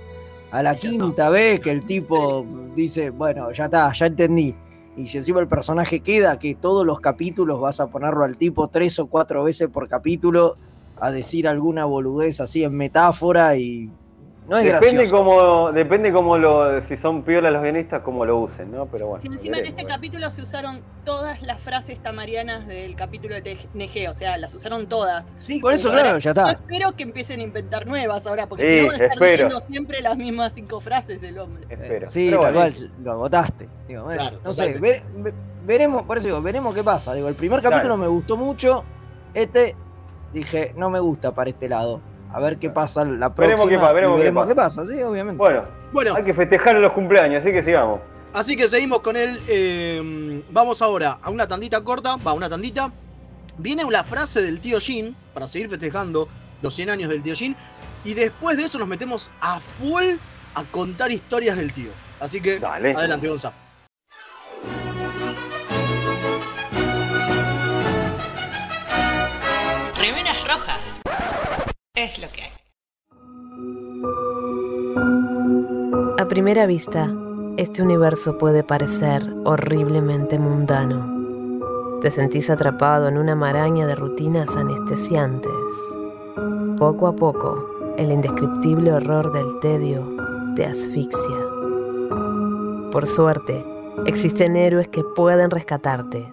[0.51, 2.45] A la quinta vez que el tipo
[2.75, 4.53] dice, bueno, ya está, ya entendí.
[4.99, 8.67] Y si encima el personaje queda, que todos los capítulos vas a ponerlo al tipo
[8.67, 10.57] tres o cuatro veces por capítulo
[10.99, 13.89] a decir alguna boludez así en metáfora y
[14.49, 15.15] no es Depende gracioso.
[15.15, 18.85] cómo, depende cómo lo, si son piolas los guionistas, cómo lo usen, ¿no?
[18.87, 19.21] Pero bueno.
[19.21, 24.09] Si encima en este capítulo se usaron todas las frases tamarianas del capítulo de TNG,
[24.09, 25.23] o sea, las usaron todas.
[25.37, 26.51] Sí, por eso, claro, ya Yo está.
[26.51, 29.31] espero que empiecen a inventar nuevas ahora, porque Sí, si no va a estar espero.
[29.31, 31.65] diciendo siempre las mismas cinco frases el hombre.
[31.69, 32.09] Espero.
[32.09, 33.69] Sí, Pero tal bueno, cual, lo agotaste.
[33.87, 34.79] Digo, bueno, Claro, no sé,
[35.65, 37.13] veremos, por eso digo, veremos qué pasa.
[37.13, 37.75] Digo, el primer Claro.
[37.75, 38.83] capítulo me gustó mucho,
[39.33, 39.75] este
[40.33, 42.01] dije, no me gusta para este lado.
[42.31, 43.69] A ver qué pasa la Veremos próxima.
[43.69, 44.53] qué pasa, veremos qué veremos pasa.
[44.53, 45.37] qué pasa, sí, obviamente.
[45.37, 47.99] Bueno, Bueno, hay que festejar los cumpleaños, así que sigamos.
[48.33, 49.39] así que seguimos con él.
[49.47, 52.91] eh, vamos ahora a una tandita corta, va, una tandita.
[53.57, 56.27] Viene una frase del tío Jin para seguir festejando
[56.61, 57.55] los 100 años del tío Jin.
[58.05, 60.15] Y después de eso nos metemos a full
[60.55, 61.89] a contar historias del tío.
[62.19, 62.93] Así que, Dale.
[62.93, 63.51] adelante, Gonza.
[71.99, 72.51] Es lo que hay.
[76.17, 77.13] A primera vista,
[77.57, 81.99] este universo puede parecer horriblemente mundano.
[81.99, 85.51] Te sentís atrapado en una maraña de rutinas anestesiantes.
[86.77, 90.15] Poco a poco, el indescriptible horror del tedio
[90.55, 91.37] te asfixia.
[92.93, 93.65] Por suerte,
[94.05, 96.31] existen héroes que pueden rescatarte.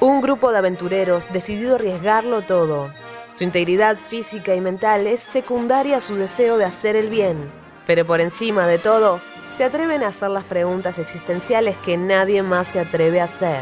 [0.00, 2.88] Un grupo de aventureros decidido arriesgarlo todo.
[3.32, 7.50] Su integridad física y mental es secundaria a su deseo de hacer el bien.
[7.86, 9.20] Pero por encima de todo,
[9.56, 13.60] se atreven a hacer las preguntas existenciales que nadie más se atreve a hacer.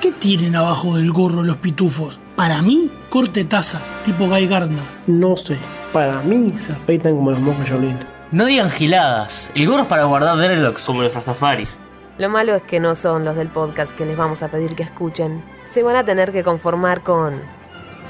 [0.00, 2.20] ¿Qué tienen abajo del gorro los pitufos?
[2.36, 4.84] Para mí, corte taza, tipo Guy Gardner.
[5.06, 5.58] No sé,
[5.92, 8.06] para mí se afeitan como los monjes Jolene.
[8.30, 9.50] No digan giladas.
[9.54, 11.76] El gorro es para guardar dreadlocks como los rastafaris.
[12.18, 14.84] Lo malo es que no son los del podcast que les vamos a pedir que
[14.84, 15.42] escuchen.
[15.62, 17.40] Se van a tener que conformar con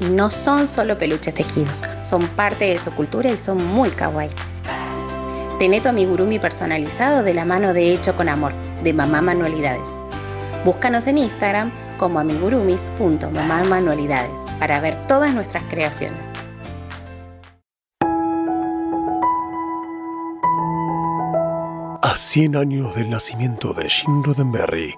[0.00, 4.30] y no son solo peluches tejidos, son parte de su cultura y son muy kawaii.
[5.58, 9.96] Tené tu amigurumi personalizado de la mano de Hecho con Amor, de Mamá Manualidades.
[10.64, 16.28] Búscanos en Instagram como amigurumis.mamamanualidades para ver todas nuestras creaciones.
[22.02, 24.94] A 100 años del nacimiento de Jim Roddenberry,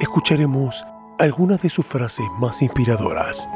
[0.00, 0.86] escucharemos
[1.18, 3.48] algunas de sus frases más inspiradoras.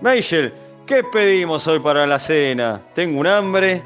[0.00, 0.52] Michael,
[0.86, 2.80] ¿qué pedimos hoy para la cena?
[2.94, 3.82] Tengo un hambre.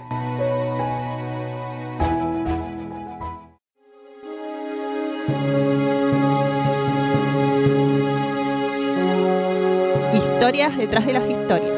[10.12, 11.71] Historias detrás de las historias.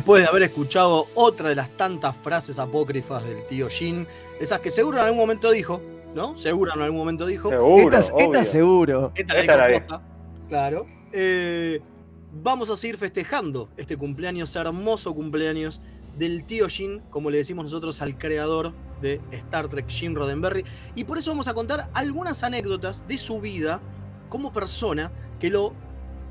[0.00, 4.06] Después de haber escuchado otra de las tantas frases apócrifas del tío Jin,
[4.40, 5.82] esas que seguro en algún momento dijo,
[6.14, 6.38] ¿no?
[6.38, 7.50] Seguro en algún momento dijo.
[7.50, 9.12] Seguro, Esta- esta seguro.
[9.14, 10.02] Esta la Esta
[10.48, 10.86] Claro.
[11.12, 11.80] Eh,
[12.42, 15.82] vamos a seguir festejando este cumpleaños, hermoso cumpleaños
[16.16, 20.64] del tío Jin, como le decimos nosotros al creador de Star Trek, Jim Roddenberry.
[20.94, 23.82] Y por eso vamos a contar algunas anécdotas de su vida
[24.30, 25.74] como persona que lo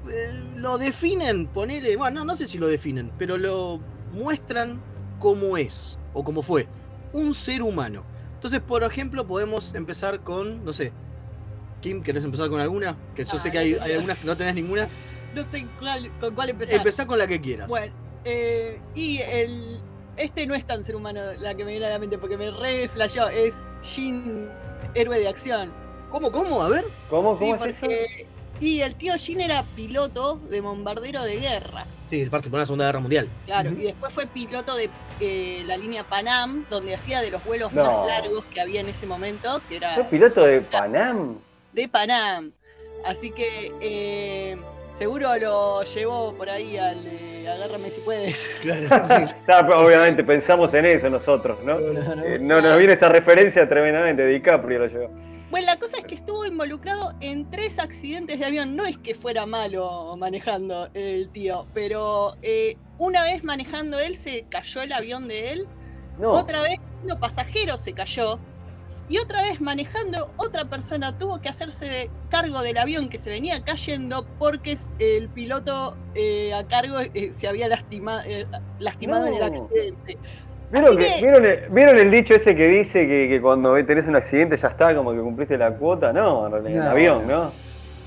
[0.09, 3.79] eh, lo definen, ponele, bueno, no, no sé si lo definen, pero lo
[4.13, 4.81] muestran
[5.19, 6.67] como es o como fue,
[7.13, 8.03] un ser humano.
[8.35, 10.93] Entonces, por ejemplo, podemos empezar con, no sé,
[11.81, 12.97] Kim, ¿querés empezar con alguna?
[13.15, 14.89] Que yo sé que hay, hay algunas que no tenés ninguna.
[15.33, 16.75] No sé cuál- con cuál empezar.
[16.75, 17.67] Empezá con la que quieras.
[17.69, 17.93] Bueno,
[18.25, 19.79] eh, y el.
[20.17, 22.51] Este no es tan ser humano la que me viene a la mente porque me
[22.51, 23.29] re flasheó.
[23.29, 24.49] Es Jin,
[24.93, 25.71] héroe de acción.
[26.09, 26.62] ¿Cómo, cómo?
[26.62, 26.85] A ver.
[27.09, 27.88] ¿Cómo, Sí, cómo es eso?
[28.62, 31.86] Y el tío Jin era piloto de bombardero de guerra.
[32.06, 33.30] Sí, el participó en la Segunda Guerra Mundial.
[33.45, 34.89] Claro, y después fue piloto de
[35.22, 37.84] eh, la línea Panam, donde hacía de los vuelos No.
[37.84, 41.38] más largos que había en ese momento, que era ¿Sos piloto de Panam?
[41.74, 42.52] de Panam.
[43.06, 44.58] Así que eh,
[44.91, 48.50] seguro lo llevó por ahí al de Agárrame si puedes.
[49.45, 51.80] Pero obviamente pensamos en eso nosotros, ¿no?
[51.80, 55.28] Eh, no nos viene esta referencia tremendamente, DiCaprio lo llevó.
[55.51, 58.75] Bueno, la cosa es que estuvo involucrado en tres accidentes de avión.
[58.75, 64.45] No es que fuera malo manejando el tío, pero eh, una vez manejando él se
[64.49, 65.67] cayó el avión de él.
[66.19, 66.31] No.
[66.31, 68.39] Otra vez siendo pasajero se cayó.
[69.07, 73.31] Y otra vez manejando otra persona tuvo que hacerse de cargo del avión que se
[73.31, 78.45] venía cayendo porque el piloto eh, a cargo eh, se había lastima- eh,
[78.77, 80.17] lastimado en el accidente.
[80.71, 83.73] ¿Vieron, Así que- que- ¿vieron, el, vieron el dicho ese que dice que, que cuando
[83.86, 86.13] tenés un accidente ya está, como que cumpliste la cuota?
[86.13, 86.91] No, en realidad, en No.
[86.91, 87.51] avión, ¿no?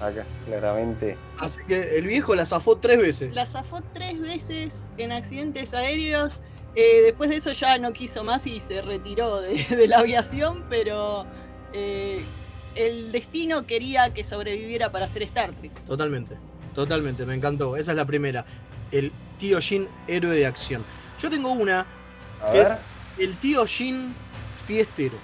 [0.01, 1.17] Acá, claramente.
[1.39, 3.33] Así que el viejo la zafó tres veces.
[3.35, 6.41] La zafó tres veces en accidentes aéreos.
[6.75, 10.65] eh, después de eso ya no quiso más y se retiró de, de la aviación,
[10.71, 11.27] pero
[11.75, 12.23] eh,
[12.75, 15.73] el destino quería que sobreviviera para hacer Star Trek.
[15.85, 16.37] Totalmente,
[16.75, 17.77] totalmente, me encantó.
[17.77, 18.47] Esa es la primera.
[18.91, 20.83] El tío Jin, héroe de acción.
[21.19, 21.87] Yo tengo una
[22.43, 22.67] A que ver.
[22.67, 22.77] es
[23.19, 24.15] el tío Jin
[24.67, 25.15] fiestero.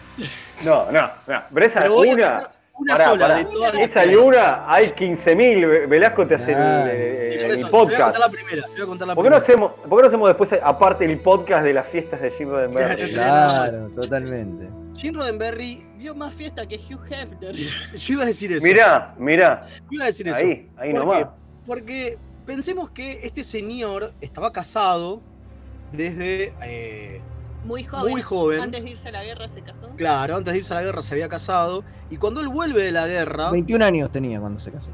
[0.64, 1.42] No, no, no.
[1.54, 2.50] Pero esa Pero una.
[2.74, 3.38] una pará, sola pará.
[3.38, 4.14] de todas las Esa y hay.
[4.16, 5.88] una, hay 15.000.
[5.88, 6.90] Velasco te hace el- Claro.
[6.90, 8.02] el, el eso, te voy a podcast.
[8.02, 8.62] contar la primera.
[8.62, 9.54] te voy a contar la ¿Por qué, no primera.
[9.66, 13.12] hacemos, ¿Por qué no hacemos después, aparte, el podcast de las fiestas de Jim Roddenberry?
[13.14, 14.68] Claro, totalmente.
[14.96, 17.54] Jim Roddenberry, Vio más fiesta que Hugh Hefner.
[17.96, 18.64] yo iba a decir eso.
[18.64, 19.61] Mirá, mirá.
[19.66, 20.37] Yo iba a decir eso.
[20.37, 21.18] Ahí, ahí ¿Por nomás.
[21.24, 21.28] qué?
[21.66, 25.20] Porque pensemos que este señor estaba casado
[25.92, 26.55] desde.
[26.62, 27.20] eh,
[27.64, 28.11] Muy joven.
[28.12, 28.61] Muy joven.
[28.61, 29.88] Antes de irse a la guerra se casó.
[29.96, 31.85] claro, antes de irse a la guerra se había casado.
[32.11, 33.51] Y cuando él vuelve de la guerra.
[33.51, 34.90] 21 años tenía cuando se casó.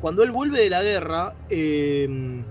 [0.00, 2.42] Cuando él vuelve de la guerra, eh,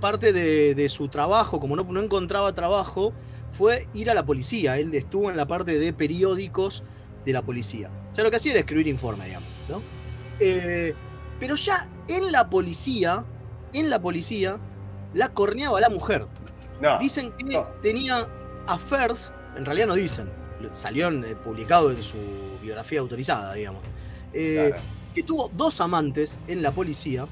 [0.00, 3.12] parte de, de su trabajo, como no, no encontraba trabajo,
[3.50, 4.78] fue ir a la policía.
[4.78, 6.84] Él estuvo en la parte de periódicos
[7.24, 7.90] de la policía.
[8.10, 9.48] O sea, lo que hacía era escribir informe, digamos.
[9.68, 9.82] ¿no?
[10.38, 10.94] Eh,
[11.40, 13.24] pero ya en la policía,
[13.72, 14.58] en la policía,
[15.12, 16.26] la corneaba la mujer.
[16.80, 16.98] No.
[16.98, 18.28] Dicen que tenía
[18.66, 20.30] affairs, en realidad no dicen,
[20.74, 22.16] salió eh, publicado en su
[22.62, 23.82] biografía autorizada, digamos.
[24.32, 24.82] Eh, Claro.
[25.14, 27.26] Que tuvo dos amantes en la policía,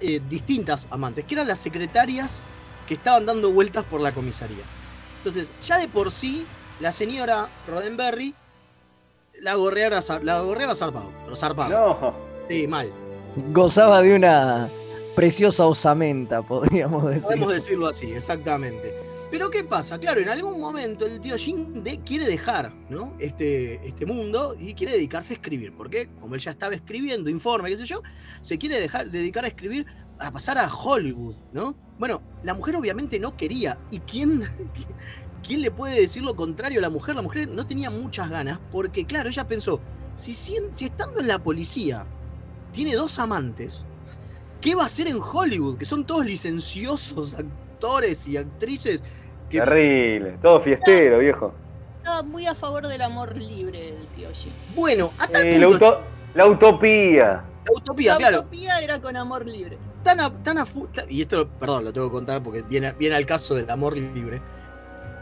[0.00, 2.42] eh, distintas amantes, que eran las secretarias
[2.86, 4.64] que estaban dando vueltas por la comisaría.
[5.16, 6.46] Entonces, ya de por sí,
[6.78, 8.34] la señora Roddenberry
[9.40, 11.70] la gorreaba, la gorreaba zarpado, pero zarpado.
[11.70, 12.14] No.
[12.48, 12.92] Sí, mal.
[13.52, 14.68] Gozaba de una
[15.14, 17.22] preciosa osamenta, podríamos decir.
[17.22, 18.94] Podemos decirlo así, exactamente.
[19.30, 19.96] Pero ¿qué pasa?
[19.98, 23.14] Claro, en algún momento el tío Jin de- quiere dejar ¿no?
[23.20, 25.72] este, este mundo y quiere dedicarse a escribir.
[25.76, 28.02] Porque como él ya estaba escribiendo informe, qué sé yo,
[28.40, 29.86] se quiere dejar, dedicar a escribir
[30.18, 31.76] para pasar a Hollywood, ¿no?
[31.96, 33.78] Bueno, la mujer obviamente no quería.
[33.92, 34.42] ¿Y quién,
[35.46, 37.14] quién le puede decir lo contrario a la mujer?
[37.14, 39.80] La mujer no tenía muchas ganas porque, claro, ella pensó,
[40.16, 42.04] si, sien- si estando en la policía
[42.72, 43.86] tiene dos amantes,
[44.60, 45.78] ¿qué va a hacer en Hollywood?
[45.78, 49.02] Que son todos licenciosos actores y actrices.
[49.48, 50.38] Que, Terrible.
[50.42, 51.52] Todo fiestero, viejo.
[51.98, 54.52] Estaba muy a favor del amor libre el tío Jim.
[54.74, 56.00] bueno, a tal Eh, la, punto, auto-
[56.34, 57.44] la utopía.
[57.66, 59.76] la utopía, la claro, utopía era con amor libre.
[60.02, 63.16] tan a, tan a fu- y esto, perdón, lo tengo que contar porque viene, viene
[63.16, 64.40] al caso del amor libre.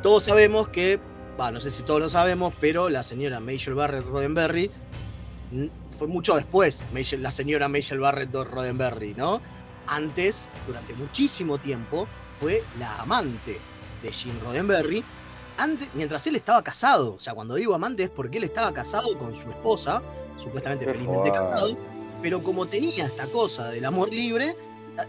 [0.02, 1.00] Todos sabemos que,
[1.36, 4.70] bah, no sé si todos lo sabemos, pero la señora Major Barrett Roddenberry
[5.98, 6.84] fue mucho después,
[7.18, 9.42] la señora Major Barrett Roddenberry, ¿no?
[9.88, 12.08] Antes, durante muchísimo tiempo,
[12.38, 13.60] fue la amante
[14.00, 15.04] de Jim Roddenberry,
[15.56, 17.14] antes, mientras él estaba casado.
[17.14, 20.00] O sea, cuando digo amante es porque él estaba casado con su esposa,
[20.36, 21.76] supuestamente Qué felizmente casado,
[22.22, 24.56] pero como tenía esta cosa del amor libre,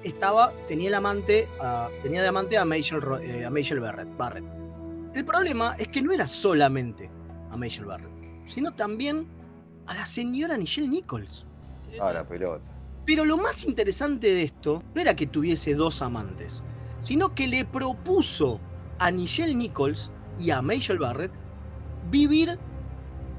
[0.03, 2.65] estaba, tenía el amante, a- tenía de amante a
[2.99, 3.49] Ro- eh, a
[3.79, 4.45] Barrett, Barrett.
[5.13, 7.11] El problema es que no era solamente
[7.51, 8.11] a Major Barrett,
[8.47, 9.27] sino también
[9.89, 11.45] a la señora Nichelle Nichols.
[11.99, 12.63] Ah, la pelota.
[13.05, 16.63] Pero lo más interesante de esto no era que tuviese dos amantes,
[16.99, 18.61] sino que le propuso
[18.99, 21.31] a Nichelle Nichols y a Major Barrett
[22.11, 22.59] vivir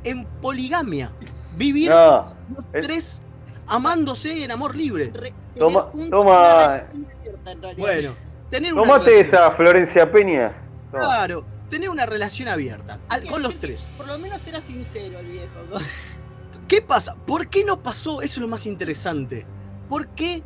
[0.02, 1.12] en poligamia.
[1.56, 2.34] Vivir No.
[2.56, 3.22] los es- tres
[3.68, 5.12] amándose en amor libre.
[5.14, 7.78] Re- Toma- toma- una relación abierta, en realidad.
[7.86, 8.14] Bueno,
[8.50, 10.52] tener una Tomate relación- esa Florencia Peña.
[10.90, 10.98] Toma.
[11.04, 13.88] Claro, tener una relación abierta al- con los tres.
[13.96, 15.54] Por lo menos era sincero el viejo.
[16.70, 17.16] ¿Qué pasa?
[17.26, 18.22] ¿Por qué no pasó?
[18.22, 19.44] Eso es lo más interesante.
[19.88, 20.40] ¿Por qué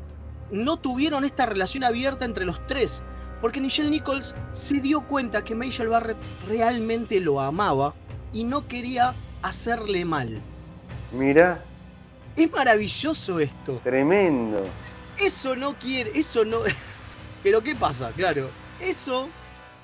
[0.51, 3.03] no tuvieron esta relación abierta entre los tres?
[3.43, 6.17] Porque Nichelle Nichols se dio cuenta que Major Barrett
[6.49, 7.95] realmente lo amaba
[8.33, 10.41] y no quería hacerle mal.
[11.13, 11.63] Mirá,
[12.37, 13.83] Es maravilloso esto.
[13.85, 14.63] tremendo.
[15.19, 16.61] Eso no quiere, eso no.
[17.43, 18.13] Pero ¿qué pasa?
[18.13, 18.49] Claro,
[18.81, 19.29] eso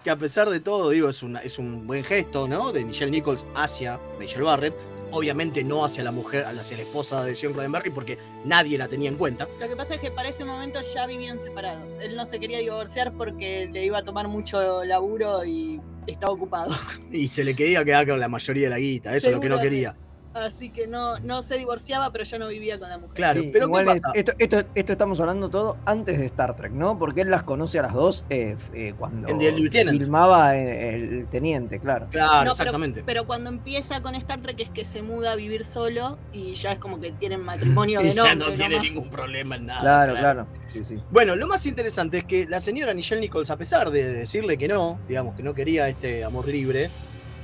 [0.02, 2.72] que a pesar de todo, digo, es, una, es un buen gesto, ¿no?
[2.72, 4.74] De Michelle Nichols hacia Michelle Barrett.
[5.12, 9.08] Obviamente no hacia la mujer, hacia la esposa de Sean Roddenberry, porque nadie la tenía
[9.08, 9.48] en cuenta.
[9.58, 11.98] Lo que pasa es que para ese momento ya vivían separados.
[12.00, 16.74] Él no se quería divorciar porque le iba a tomar mucho laburo y estaba ocupado.
[17.10, 19.48] Y se le quería quedar con la mayoría de la guita, eso es lo que
[19.48, 19.96] no quería.
[20.32, 23.14] Así que no, no se divorciaba, pero ya no vivía con la mujer.
[23.14, 24.12] Claro, Sí, pero igual ¿qué pasa?
[24.14, 26.98] Esto, esto, esto estamos hablando todo antes de Star Trek, ¿no?
[26.98, 29.98] Porque él las conoce a las dos eh, eh, cuando Lieutenant.
[29.98, 32.08] filmaba eh, el, teniente, claro.
[32.10, 33.02] Claro, No, pero- exactamente.
[33.04, 36.72] Pero, cuando empieza con Star Trek es que se muda a vivir solo y ya
[36.72, 38.48] es como que tienen matrimonio Y de ya nombre.
[38.50, 38.88] no tiene nomás.
[38.90, 39.80] ningún problema en nada.
[39.80, 40.48] claro, claro.
[40.68, 40.96] Sí, sí.
[41.10, 44.68] Bueno, lo más interesante es que la señora Nichelle Nichols, a pesar de decirle que
[44.68, 46.90] no, digamos que no quería este amor libre,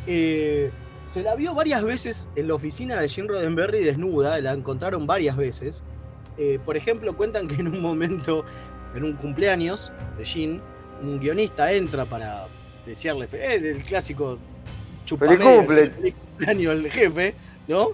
[0.06, 0.70] eh,
[1.06, 5.36] se la vio varias veces en la oficina de Jim Roddenberry desnuda, la encontraron varias
[5.36, 5.82] veces.
[6.38, 8.44] Eh, por ejemplo, cuentan que en un momento,
[8.94, 10.60] en un cumpleaños de Jim,
[11.00, 12.46] un guionista entra para
[12.84, 14.38] desearle, fe- eh, del clásico
[15.04, 15.74] chupame, ¡Feliz cumple!
[15.82, 17.34] decirle feliz cumpleaños al jefe,
[17.68, 17.88] ¿no?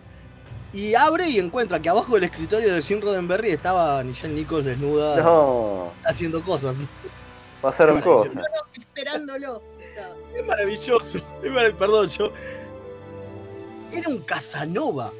[0.73, 5.21] Y abre y encuentra que abajo del escritorio de Jim Roddenberry estaba Nichelle Nichols desnuda
[5.21, 6.89] No, haciendo cosas.
[7.61, 8.31] pasaron Qué maravilloso.
[8.41, 8.47] cosas.
[8.79, 9.63] Esperándolo.
[10.35, 11.19] Es maravilloso.
[11.19, 12.33] Es marav- Perdón, yo.
[13.97, 15.12] Era un Casanova.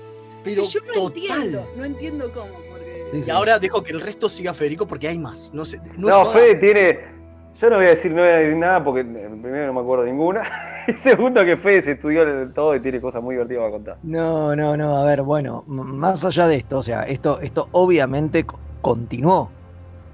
[0.45, 1.07] Pero Sí, yo no total.
[1.43, 5.09] entiendo, no entiendo cómo, porque Sí, Y ahora dejo que el resto siga Federico porque
[5.09, 5.51] hay más.
[5.53, 5.81] No sé.
[5.97, 6.25] No, No.
[6.27, 7.13] Fede tiene.
[7.61, 9.05] Yo no voy a decir, no voy a decir nada porque eh,
[9.41, 10.43] primero no me acuerdo ninguna.
[10.89, 13.99] Y segundo que Fede se estudió todo y tiene cosas muy divertidas para contar.
[14.03, 18.45] No, no, no, a ver, bueno, más allá de esto, o sea, esto, esto obviamente
[18.45, 19.49] co- continuó.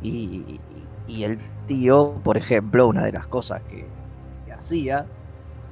[0.02, 0.61] Y,
[1.06, 3.86] y el tío, por ejemplo, una de las cosas que,
[4.44, 5.06] que hacía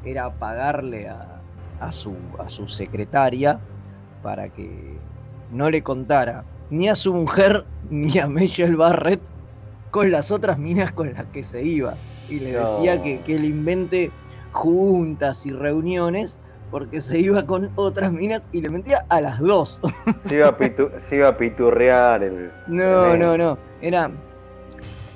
[0.02, 1.35] era pagarle a,
[1.80, 3.58] a su, a su secretaria
[4.22, 4.96] para que
[5.52, 9.20] no le contara ni a su mujer ni a Michelle Barrett
[9.90, 11.94] con las otras minas con las que se iba.
[12.28, 13.02] Y le decía No.
[13.02, 14.10] que, que él invente
[14.52, 16.38] juntas y reuniones
[16.70, 19.80] porque se iba con otras minas y le mentía a las dos.
[20.24, 22.50] Se iba a, pitu- se iba a piturrear el.
[22.66, 23.58] No, el- no, no.
[23.80, 24.10] Era.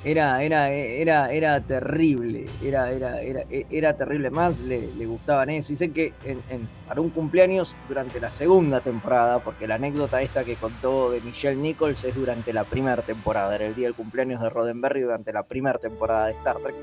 [0.03, 2.47] Era, era, era, era terrible.
[2.63, 4.31] Era, era, era, era terrible.
[4.31, 5.69] Más le, gustaban eso.
[5.73, 10.43] Dicen que en, en- para un cumpleaños durante la segunda temporada, porque la anécdota esta
[10.45, 13.55] que contó de Michelle Nichols es durante la primera temporada.
[13.55, 16.75] Era el día del cumpleaños de Roddenberry durante la primera temporada de Star Trek.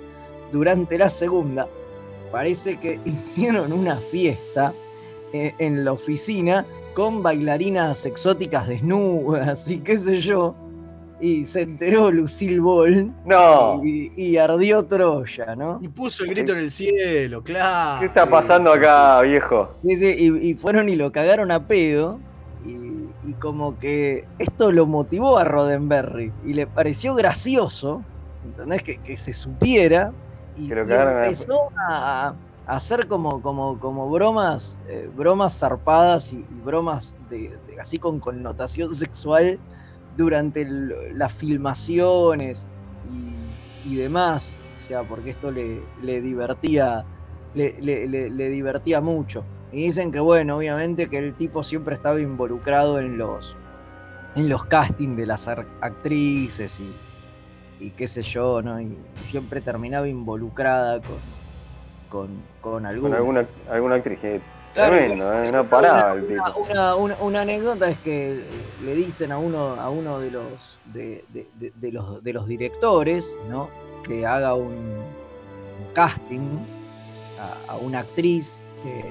[0.51, 1.67] Durante la segunda,
[2.31, 4.73] parece que hicieron una fiesta
[5.33, 10.55] eh, en la oficina con bailarinas exóticas desnudas y qué sé yo.
[11.19, 13.81] Y se enteró Lucille Ball No.
[13.83, 15.79] y, y ardió Troya, ¿no?
[15.81, 18.01] Y puso el grito en el cielo, claro.
[18.01, 19.73] ¿Qué está pasando acá, viejo?
[19.83, 19.93] Y,
[20.49, 22.19] y fueron y lo cagaron a pedo.
[22.65, 28.03] Y, y como que esto lo motivó a Roddenberry y le pareció gracioso,
[28.45, 28.83] ¿entendés?
[28.83, 30.11] Que, que se supiera.
[30.55, 32.33] Y, Que lo y cagaron a- empezó a,
[32.67, 37.97] a hacer como, como, como bromas, eh, bromas zarpadas y, y bromas de, de- así
[37.97, 39.57] con connotación sexual
[40.17, 42.65] durante el- las filmaciones
[43.85, 44.59] y, y demás.
[44.75, 47.05] O sea, porque esto le, le divertía,
[47.53, 49.43] le, le- le- le divertía mucho.
[49.71, 53.55] Y dicen que bueno, obviamente que el tipo siempre estaba involucrado en los
[54.35, 56.93] en los castings de las actrices y,
[57.83, 58.79] y qué sé yo, ¿no?
[58.79, 61.17] Y, y siempre terminaba involucrada con,
[62.09, 62.27] con,
[62.61, 63.17] con Con alguna.
[63.17, 64.19] alguna, alguna actriz.
[64.77, 66.59] Claro, Tremendo, eh, no paraba el Una, tipo.
[66.61, 68.43] una- una- una anécdota es que
[68.79, 72.47] le dicen a uno, a uno de los de, de- de- de los de los
[72.47, 73.69] directores, ¿no?
[74.07, 76.59] Que haga un, un casting
[77.39, 79.03] a, a una actriz que,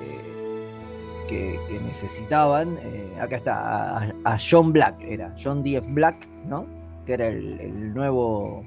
[1.27, 2.79] que- que necesitaban.
[2.81, 5.85] eh, acá está, a, a John Black, era John D.F.
[5.91, 6.65] Black, ¿no?
[7.05, 8.65] Que era el, el nuevo.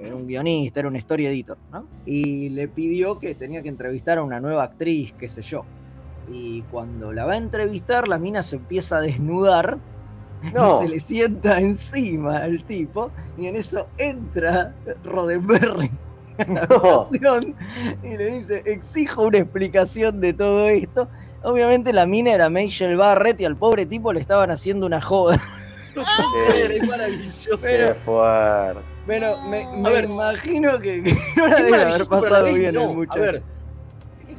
[0.00, 1.84] Era un guionista, era un story editor, ¿no?
[2.06, 5.64] Y le pidió que tenía que entrevistar a una nueva actriz, qué sé yo.
[6.30, 9.78] Y cuando la va a entrevistar, la mina se empieza a desnudar
[10.54, 10.82] No.
[10.82, 13.10] y se le sienta encima al tipo.
[13.36, 14.74] Y en eso entra
[15.04, 15.90] Roddenberry
[16.38, 17.40] a la No.
[18.02, 21.08] y le dice: Exijo una explicación de todo esto.
[21.42, 25.40] Obviamente, la mina era Michelle Barrett y al pobre tipo le estaban haciendo una joda.
[26.88, 27.50] Maravilloso.
[27.60, 28.80] Pero- fuerte.
[29.06, 30.04] Pero me, A me ver.
[30.04, 33.02] imagino que, que no la debe haber pasado bien no.
[33.02, 33.42] el A ver,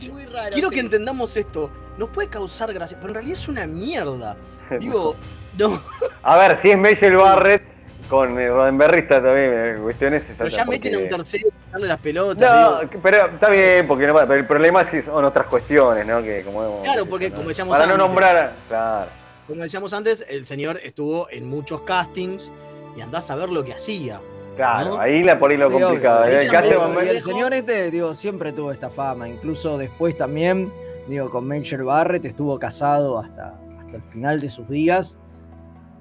[0.08, 0.52] muy raro.
[0.52, 0.76] quiero sí.
[0.76, 1.70] que entendamos esto.
[1.98, 4.38] Nos puede causar gracia, pero en realidad es una mierda.
[4.80, 5.16] Digo,
[5.58, 5.82] no,
[6.24, 7.64] A ver, si es Michelle Barrett
[8.10, 11.88] con eh, Roddenberry está también eh, cuestiones pero ya porque- meten a un tercero darle
[11.88, 12.52] las pelotas.
[12.52, 12.92] No, digo.
[13.04, 16.22] pero está bien, porque no, pero el problema sí son otras cuestiones, ¿no?
[16.24, 17.50] Que como hemos- Claro, porque yo, como ¿no?
[17.50, 18.08] decíamos Para no antes.
[18.08, 19.12] nombrar, a- claro.
[19.48, 22.52] Como decíamos antes, el señor estuvo en muchos castings
[22.96, 24.20] y andás a ver lo que hacía.
[24.60, 25.00] Claro, ¿No?
[25.00, 26.26] ahí la por ahí lo Sí, complicado.
[26.26, 26.94] El caso-
[27.24, 29.30] señor este, digo, siempre tuvo esta fama.
[29.30, 30.70] Incluso después también,
[31.08, 35.18] digo, con Michelle Barrett estuvo casado hasta, hasta el final de sus días.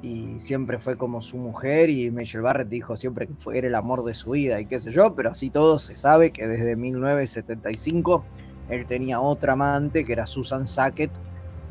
[0.03, 1.89] Y siempre fue como su mujer.
[1.89, 4.81] Y Michelle Barrett dijo siempre que fue, era el amor de su vida y qué
[4.81, 5.15] sé yo.
[5.15, 8.25] Pero así todo se sabe que desde 1975
[8.71, 11.13] él tenía otra amante que era Susan Sackett.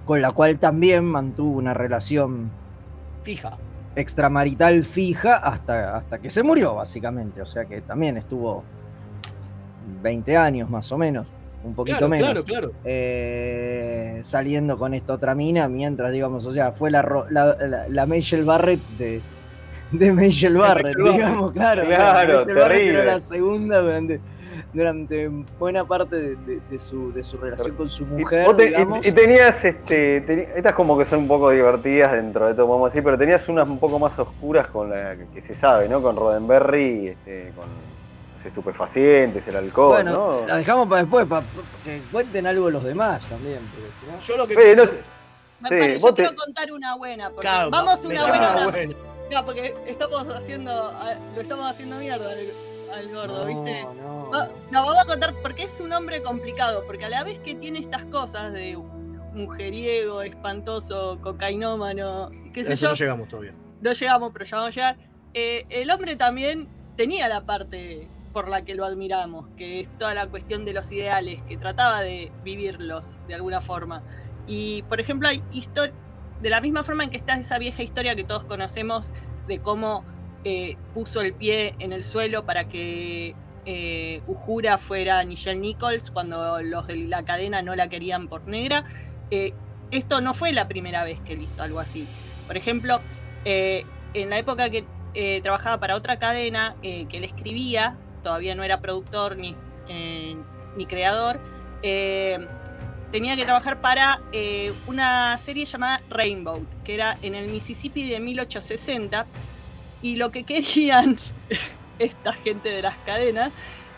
[0.06, 2.50] con la cual también mantuvo una relación
[3.24, 3.58] Fija.
[3.98, 7.42] Extramarital fija hasta, hasta que se murió, básicamente.
[7.42, 8.64] O sea que también estuvo
[10.04, 11.28] 20 años más o menos,
[11.64, 12.28] un poquito Claro, menos.
[12.46, 12.72] claro, claro.
[12.86, 18.06] eh, saliendo con esta otra mina, mientras, digamos, o sea, fue la, la, la, la
[18.06, 19.22] Michelle Barrett de,
[19.92, 21.84] de Michelle Barrett, digamos, claro.
[21.86, 23.02] Claro, Michelle Barrett terrible.
[23.02, 24.22] era la segunda durante,
[24.74, 29.06] durante buena parte de, de- de su, de su relación con su mujer, y- digamos.
[29.06, 32.88] y tenías, este, teni- estas como que son un poco divertidas dentro de todo, vamos
[32.88, 36.02] a decir, pero tenías unas un poco más oscuras con la que se sabe, ¿no?
[36.02, 40.12] Con Roddenberry, este, con los estupefacientes, el alcohol, bueno,
[40.42, 40.48] ¿no?
[40.48, 41.46] la dejamos para después, para
[41.84, 43.60] que cuenten algo los demás también.
[43.74, 44.72] porque si no- Yo lo que.
[44.72, 44.94] Eh, no sé.
[45.60, 48.38] Me Sí, pare- vos yo te- quiero contar una buena, porque Claro, vamos una buena,
[48.38, 48.94] una una- buena.
[49.32, 52.30] No, porque estamos haciendo, a- lo estamos haciendo mierda
[52.92, 53.84] al, gordo, ¿viste?
[53.84, 57.40] no, Va- No, vamos a contar porque es un hombre complicado, porque a la vez
[57.40, 58.78] que tiene estas cosas de
[59.34, 63.56] mujeriego, espantoso, cocainómano, qué sé Eso yo, no llegamos todavía.
[63.80, 65.00] no llegamos, pero ya vamos a llegar.
[65.34, 70.14] eh, el hombre también tenía la parte por la que lo admiramos, que es toda
[70.14, 74.04] la cuestión de los ideales, que trataba de vivirlos de alguna forma.
[74.46, 75.94] Y, por ejemplo, hay historia,
[76.40, 79.12] de la misma forma en que está esa vieja historia que todos conocemos
[79.46, 80.06] de cómo
[80.94, 83.36] puso el pie en el suelo para que
[83.68, 88.86] eh, Uhura fuera Nichelle Nichols cuando los de la cadena no la querían por negra.
[89.30, 89.54] Eh,
[89.92, 92.08] esto no fue la primera vez que él hizo algo así.
[92.48, 93.02] Por ejemplo,
[93.44, 98.64] eh, en la época que eh, trabajaba para otra cadena, que él escribía, todavía no
[98.64, 99.56] era productor ni,
[100.78, 101.40] ni creador,
[103.12, 104.22] tenía que trabajar para
[104.88, 109.26] una serie llamada Rainbow, que era en el Mississippi de 1860,
[110.02, 111.18] y lo que querían
[112.00, 113.52] esta gente de las cadenas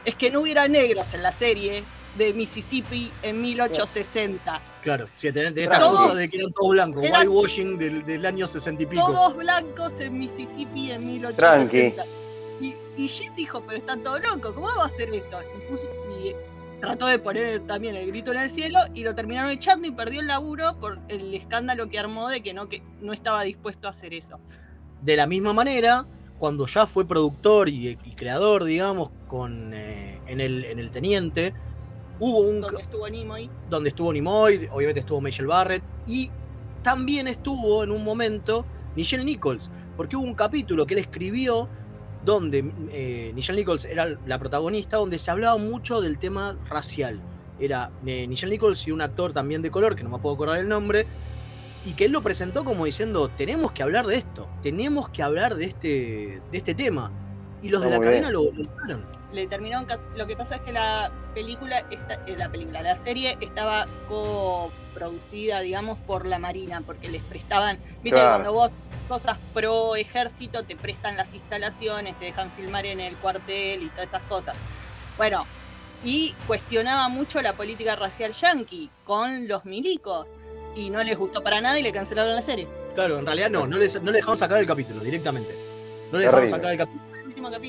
[0.06, 1.84] es que no hubiera negros en la serie
[2.18, 4.62] de Mississippi en 1860.
[4.82, 8.06] Claro, sí, tenés, tenés esta Todo- cosa de que eran todos blancos, eran- whitewashing del,
[8.06, 9.06] del año sesenta y pico.
[9.06, 12.04] Todos blancos en Mississippi en 1860.
[12.62, 15.40] Y, y Jet dijo, pero están todos locos, ¿cómo va a hacer esto?
[15.42, 15.90] Y, puso-
[16.20, 16.34] y
[16.82, 20.22] trató de poner también el grito en el cielo y lo terminaron echando y perdió
[20.22, 23.92] el laburo por el escándalo que armó de que no, que no estaba dispuesto a
[23.92, 24.40] hacer eso.
[25.02, 26.06] De la misma manera,
[26.38, 31.54] cuando ya fue productor y, y creador, digamos, con, eh, en, el, en El Teniente,
[32.20, 32.62] hubo un...
[32.62, 33.50] Donde estuvo Nimoy.
[33.70, 36.32] donde estuvo Nimoy, obviamente estuvo Michelle Barrett, y
[36.82, 41.70] también estuvo en un momento Nichelle Nichols, porque hubo un capítulo que él escribió
[42.26, 47.22] donde eh, Nichelle Nichols era la protagonista, donde se hablaba mucho del tema racial.
[47.60, 50.60] Era eh, Nichelle Nichols y un actor también de color, que no me puedo acordar
[50.60, 51.06] el nombre,
[51.86, 55.56] y que él lo presentó como diciendo, tenemos que hablar de esto, tenemos que hablar
[55.56, 57.12] de este, de este tema.
[57.62, 59.06] Y los de la cadena lo lograron.
[59.34, 63.38] Le terminaron Lo que pasa es que la película, esta, eh, la película, la serie
[63.42, 68.30] estaba coproducida, digamos, por la Marina, porque les prestaban, viste, Claro.
[68.36, 68.72] cuando vos
[69.08, 74.06] cosas pro ejército te prestan las instalaciones, te dejan filmar en el cuartel y todas
[74.06, 74.56] esas cosas.
[75.18, 75.46] Bueno,
[76.04, 80.28] y cuestionaba mucho la política racial yanqui con los milicos
[80.80, 82.68] y no les gustó para nada y le cancelaron la serie.
[82.96, 85.56] Claro, en realidad no, no les, no le dejaron sacar el capítulo directamente.
[86.12, 87.10] No le dejaron sacar el capítulo.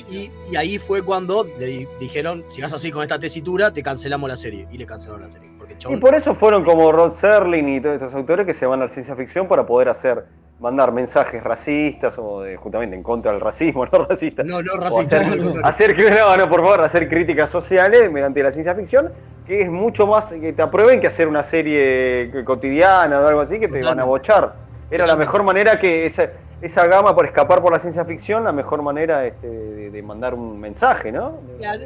[0.09, 3.81] Y, y ahí fue cuando le di- dijeron, si vas así con esta tesitura, te
[3.81, 4.67] cancelamos la serie.
[4.71, 5.49] Y le cancelaron la serie.
[5.57, 8.81] Porque Y por eso fueron como Rod Serling y todos estos autores que se van
[8.81, 10.25] a la ciencia ficción para poder hacer,
[10.59, 14.43] mandar mensajes racistas o de, justamente en contra del racismo, no racista.
[14.43, 15.21] No, no O racista.
[15.21, 15.65] hacer, al contrario.
[15.65, 19.11] hacer, no, no, por favor, hacer críticas sociales mediante la ciencia ficción,
[19.51, 23.59] que es mucho más que te aprueben que hacer una serie cotidiana o algo así
[23.59, 24.55] que te van a bochar.
[24.89, 26.29] Era la mejor manera que esa,
[26.61, 30.33] esa gama por escapar por la ciencia ficción, la mejor manera este, de, de mandar
[30.35, 31.41] un mensaje, ¿no?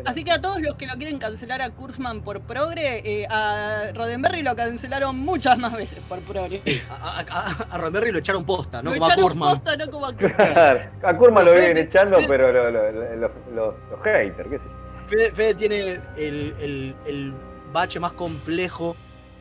[0.05, 3.85] Así que a todos los que lo quieren cancelar a Kurzman por progre, eh, a
[3.95, 6.61] Roddenberry lo cancelaron muchas más veces por progre.
[6.91, 9.49] A, a, a- a Roddenberry lo echaron posta, no lo como a Kurman.
[9.49, 10.53] posta, no como a Kurzman.
[10.53, 14.59] Claro, a Kurma lo vienen echando, pero lo- lo- lo- los, los- los haters, qué
[14.59, 14.85] sé yo.
[15.07, 15.79] Fede, Fede tiene
[16.17, 17.33] el, el- el
[17.75, 18.95] bache más complejo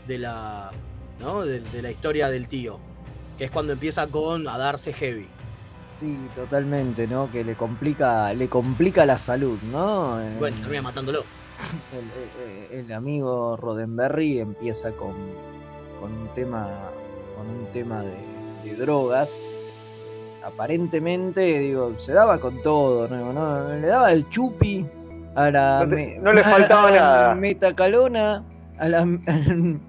[0.08, 0.70] de la,
[1.20, 1.42] ¿no?
[1.46, 2.78] de, de la historia del tío.
[3.38, 5.28] Que es cuando empieza con a darse heavy.
[5.86, 7.30] Sí, totalmente, ¿no?
[7.30, 10.20] Que le complica, le complica la salud, ¿no?
[10.20, 11.24] Eh, Bueno, termina matándolo.
[11.92, 15.14] el, el- el amigo Roddenberry empieza con,
[16.00, 16.90] con un tema
[17.36, 18.16] con un tema de,
[18.64, 19.30] de drogas
[20.44, 23.08] aparentemente digo se daba con todo.
[23.08, 23.68] ¿no?
[23.80, 24.84] le daba el chupi
[25.34, 27.34] a la No te- me- no le a la- faltaba a la nada.
[27.34, 28.44] metacalona
[28.78, 29.80] a la- al,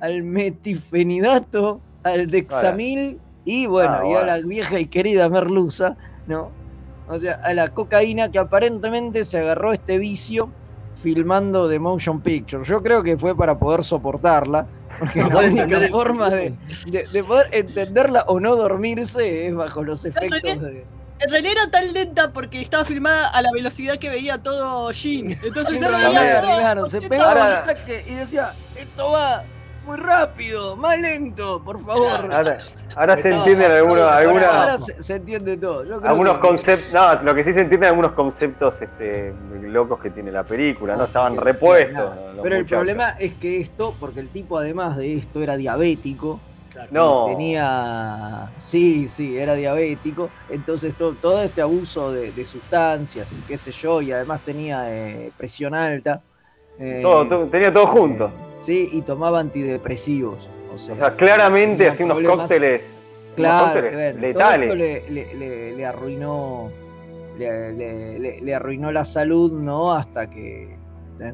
[0.00, 5.96] al metifenidato al dexamil y bueno Ah, y a la vieja y querida merluza
[6.26, 6.50] no
[7.08, 10.48] o sea, a la cocaína que aparentemente se agarró este vicio
[10.94, 12.62] filmando de motion picture.
[12.62, 14.64] Yo creo que fue para poder soportarla,
[14.96, 16.54] Porque No la única forma de,
[16.88, 20.84] de- de poder entenderla o no dormirse es bajo los efectos de.
[21.22, 25.32] En realidad era tan lenta porque estaba filmada a la velocidad que veía todo Jin.
[25.42, 29.44] Entonces se Ahora- un saque y decía, esto va
[29.86, 32.32] muy rápido, más lento, por favor.
[32.32, 32.58] Ahora,
[32.96, 35.84] ahora se Estaba entienden algunos, algunas, Ahora se, se entiende todo.
[35.84, 40.00] Yo creo algunos que- conceptos, no, lo que sí se entienden algunos conceptos este, locos
[40.00, 41.02] que tiene la película, ¿no?
[41.02, 42.12] Ah, Estaban repuestos.
[42.42, 46.40] Pero el problema es que esto, porque el tipo además de esto era diabético,
[46.90, 47.26] No.
[47.26, 53.56] tenía, sí, sí, era diabético, entonces to- todo este abuso de, de sustancias y qué
[53.56, 56.22] sé yo, y además tenía eh, presión alta.
[56.78, 58.26] eh, Todo, todo- tenía todo junto.
[58.26, 60.48] eh, sí, y tomaba antidepresivos.
[60.72, 64.62] O sea, o sea, claramente hacía unos cócteles, unos Claro, cócteles bueno, todo letales.
[64.62, 66.70] esto le, le- le- le arruinó
[67.38, 69.92] le, arruinó la salud, ¿no?
[69.92, 70.76] Hasta que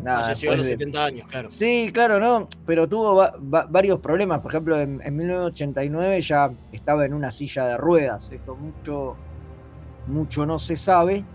[0.00, 1.48] nada, Falleció a los después de- 70 años, claro.
[1.48, 4.40] Sí, claro, no, pero tuvo va- va- varios problemas.
[4.40, 8.30] Por ejemplo, en, en 1989 ya estaba en una silla de ruedas.
[8.32, 9.20] Esto mucho,
[10.06, 11.28] mucho no se sabe,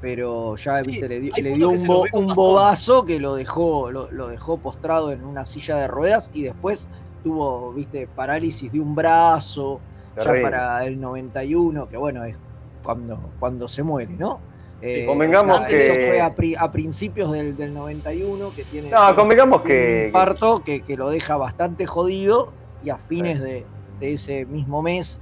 [0.00, 1.20] pero ya Sí, viste, le,
[1.54, 5.88] dio un, bo- bobazo que lo dejó, lo, lo dejó postrado en una silla de
[5.88, 6.88] ruedas y después
[7.22, 9.84] tuvo, viste, parálisis de un brazo,
[10.16, 12.38] ya para el 91, que bueno, es
[12.82, 14.44] cuando, cuando se muere, ¿no?
[14.86, 19.62] Eh, convengamos Eso fue a, pri- a principios del, del 91, que tiene No, convengamos
[19.64, 19.70] un
[20.06, 23.64] infarto que, que lo deja bastante jodido y a fines de,
[23.98, 25.18] de ese mismo mes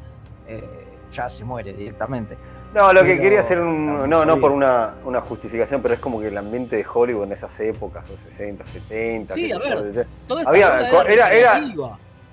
[0.49, 0.61] eh,
[1.13, 2.37] ya se muere directamente.
[2.75, 4.09] No, lo que quería hacer un.
[4.11, 7.33] No, no por una, una justificación, pero es como que el ambiente de Hollywood en
[7.33, 9.35] esas épocas, los 60, 70.
[9.35, 11.61] Sí, a ver, esta Había- era- era-.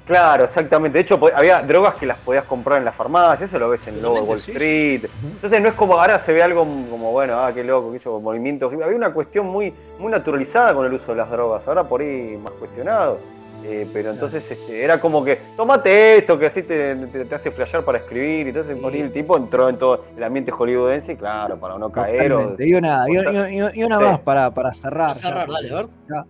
[0.09, 0.97] Claro, exactamente.
[0.97, 4.01] De hecho, había drogas que las podías comprar en la farmacia, eso lo ves en
[4.01, 5.05] Lobo de Wall sí, Street.
[5.23, 8.19] Entonces no es como ahora se ve algo como, bueno, ah, qué loco, que hizo
[8.19, 8.73] movimientos.
[8.73, 12.39] Había una cuestión muy, muy naturalizada con el uso de las drogas, ahora por ahí
[12.43, 13.19] más cuestionado.
[13.63, 17.51] Eh, pero entonces este, era como que, tomate esto, que así te, te- te hace
[17.51, 18.47] flashear para escribir.
[18.47, 21.77] Y entonces por ahí el tipo entró en todo el ambiente hollywoodense, y claro, para
[21.77, 22.33] no caer.
[22.33, 22.55] o-.
[22.57, 24.03] Y una, y, y- y- y una Sí.
[24.05, 25.09] más para, para cerrar.
[25.09, 25.85] Para cerrar, ya, dale, a ver.
[26.09, 26.25] ya,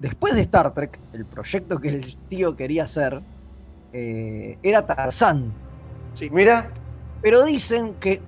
[0.00, 3.20] después de Star Trek, el proyecto que el tío quería hacer
[3.92, 5.52] eh, era Tarzán.
[6.30, 6.70] Mira,
[7.22, 8.20] Pero dicen que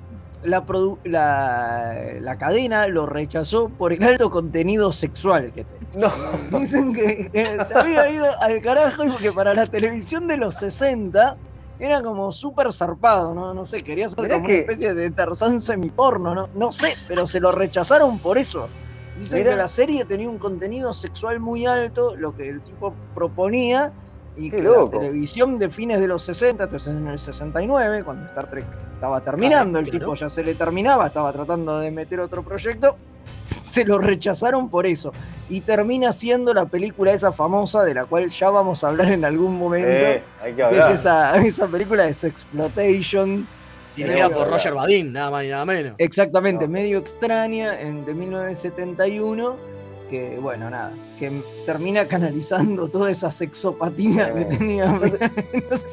[0.43, 6.12] la, produ- la, la cadena lo rechazó por el alto contenido sexual que tenía.
[6.51, 6.59] no.
[6.59, 7.31] Dicen que
[7.66, 11.37] se había ido al carajo y que para la televisión de los 60
[11.79, 13.53] era como súper zarpado, ¿no?
[13.55, 16.49] No sé, quería ser Mirá como que- una especie de Tarzán semiporno, ¿no?
[16.55, 18.68] No sé, pero se lo rechazaron por eso.
[19.21, 19.51] Dicen Mirá.
[19.51, 23.93] que la serie tenía un contenido sexual muy alto, lo que el tipo proponía,
[24.37, 24.95] y Qué que loco.
[24.95, 28.64] la televisión de fines de los 60, entonces en el 69, cuando Star Trek
[28.95, 29.99] estaba terminando, el claro.
[29.99, 32.97] tipo ya se le terminaba, estaba tratando de meter otro proyecto,
[33.45, 35.12] se lo rechazaron por eso.
[35.51, 39.25] Y termina siendo la película esa famosa de la cual ya vamos a hablar en
[39.27, 39.89] algún momento.
[39.91, 43.47] Eh, hay que que es esa, esa película de Sexploitation.
[43.97, 45.95] Dirigida por Roger Badin, nada más ni nada menos.
[45.99, 49.57] Exactamente, medio extraña, en, de 1971,
[50.09, 51.30] que bueno, nada, que
[51.66, 55.01] termina canalizando toda esa sexopatía que tenía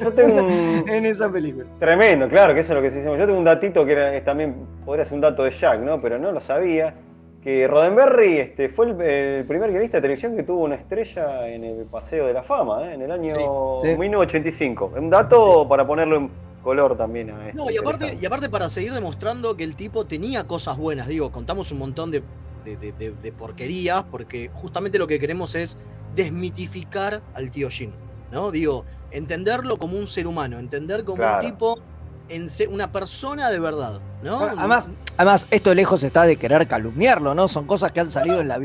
[0.00, 1.66] Yo tengo un, en esa película.
[1.78, 3.10] Tremendo, claro, que eso es lo que se dice.
[3.10, 6.00] Yo tengo un datito que era, es también podría ser un dato de Jack, ¿no?
[6.00, 6.94] Pero no lo sabía.
[7.42, 11.62] Que Roddenberry este, fue el, el primer guionista de televisión que tuvo una estrella en
[11.62, 12.94] el Paseo de la Fama, ¿eh?
[12.94, 13.98] en el año Sí, sí.
[13.98, 14.92] 1985.
[14.96, 16.30] Un dato para ponerlo en
[16.68, 17.64] color también a esto.
[17.64, 21.32] No, y aparte, y aparte para seguir demostrando que el tipo tenía cosas buenas, digo,
[21.32, 22.22] contamos un montón de,
[22.64, 25.78] de, de- de- de porquerías, porque justamente lo que queremos es
[26.14, 27.92] desmitificar al tío Jim,
[28.30, 28.50] ¿no?
[28.50, 31.44] Digo, entenderlo como un ser humano, entender como Claro.
[31.46, 31.80] un tipo,
[32.28, 34.42] en se- una persona de verdad, ¿no?
[34.42, 37.48] Además, además, esto lejos está de querer calumniarlo, ¿no?
[37.48, 38.60] Son cosas que han salido en la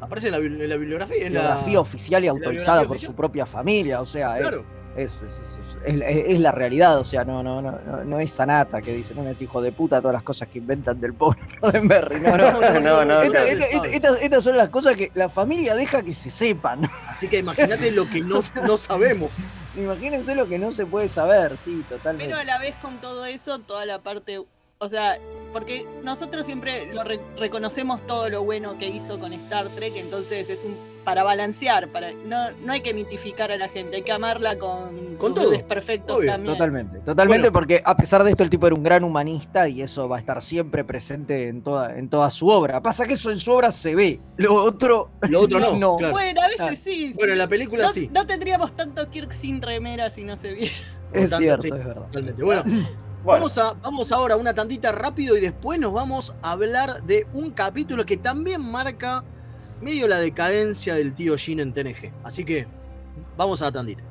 [0.00, 3.10] aparece en la, en la bibliografía, en la biografía oficial y autorizada por oficial.
[3.12, 4.58] su propia familia, o sea, Claro.
[4.58, 8.20] es, es- es- es- es- es la realidad, o sea, no, no, no, no, no
[8.20, 11.14] es Sanata que dice, no, este hijo de puta, todas las cosas que inventan del
[11.14, 12.52] pobre Roddenberry, no, no.
[12.80, 13.44] No, no, Esta- no.
[13.46, 16.82] esta- esta- estas, estas son las cosas que la familia deja que se sepan.
[17.08, 19.32] Así que imagínate lo que no, no sabemos.
[19.76, 22.26] Imagínense lo que no se puede saber, sí, totalmente.
[22.26, 24.40] Pero a la vez con todo eso, toda la parte,
[24.82, 25.16] o sea,
[25.52, 30.50] porque nosotros siempre lo re- reconocemos todo lo bueno que hizo con Star Trek, entonces
[30.50, 34.12] es un para balancear, para no, no hay que mitificar a la gente, hay que
[34.12, 36.54] amarla con, Con sus todo, desperfectos obvio, también.
[36.54, 37.52] Totalmente, totalmente, Bueno.
[37.52, 40.20] porque a pesar de esto el tipo era un gran humanista y eso va a
[40.20, 42.80] estar siempre presente en toda, en toda su obra.
[42.82, 46.12] Pasa que eso en su obra se ve, lo otro, Lo otro no, claro.
[46.14, 46.76] Bueno, a veces Claro.
[46.82, 47.12] sí.
[47.16, 48.08] Bueno, en la película no, sí.
[48.12, 50.74] no tendríamos tanto Kirk sin remera si no se viera.
[51.12, 52.02] Es tanto, cierto, sí, es verdad.
[52.06, 52.42] Totalmente.
[52.44, 52.62] Bueno,
[53.22, 57.02] Bueno, Vamos, a, vamos ahora a una tantita rápido y después nos vamos a hablar
[57.04, 59.22] de un capítulo que también marca
[59.80, 62.12] medio la decadencia del tío Jin en TNG.
[62.24, 62.66] Así que
[63.36, 64.04] Vamos a la tandita.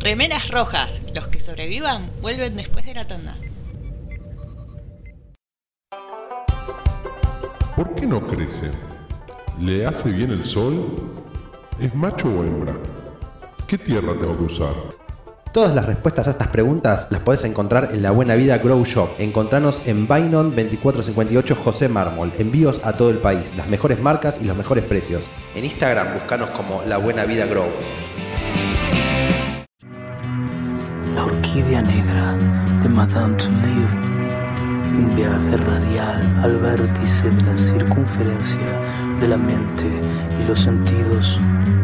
[0.00, 1.00] Remeras rojas.
[1.14, 3.36] Los que sobrevivan vuelven después de la tanda.
[7.76, 8.70] ¿Por qué no crece?
[9.58, 11.24] ¿Le hace bien el sol?
[11.80, 12.74] ¿Es macho o hembra?
[13.72, 14.74] ¿Qué tierra tengo que usar?
[15.50, 19.12] Todas las respuestas a estas preguntas las podés encontrar en La Buena Vida Grow Shop.
[19.16, 22.34] Encontranos en Bainon 2458 José Mármol.
[22.36, 25.30] Envíos a todo el país, las mejores marcas y los mejores precios.
[25.54, 27.68] En Instagram buscanos como La Buena Vida Grow.
[31.14, 32.36] La orquídea negra
[32.82, 33.88] de Madame Touleau.
[34.98, 38.58] Un viaje radial al vértice de la circunferencia
[39.18, 39.88] de la mente
[40.38, 41.38] y los sentidos.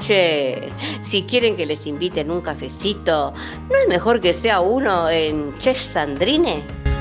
[0.00, 0.70] Che,
[1.02, 3.34] si quieren que les inviten un cafecito,
[3.68, 6.91] ¿no es mejor que sea uno en Che Sandrine?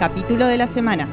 [0.00, 1.06] Capítulo de la semana.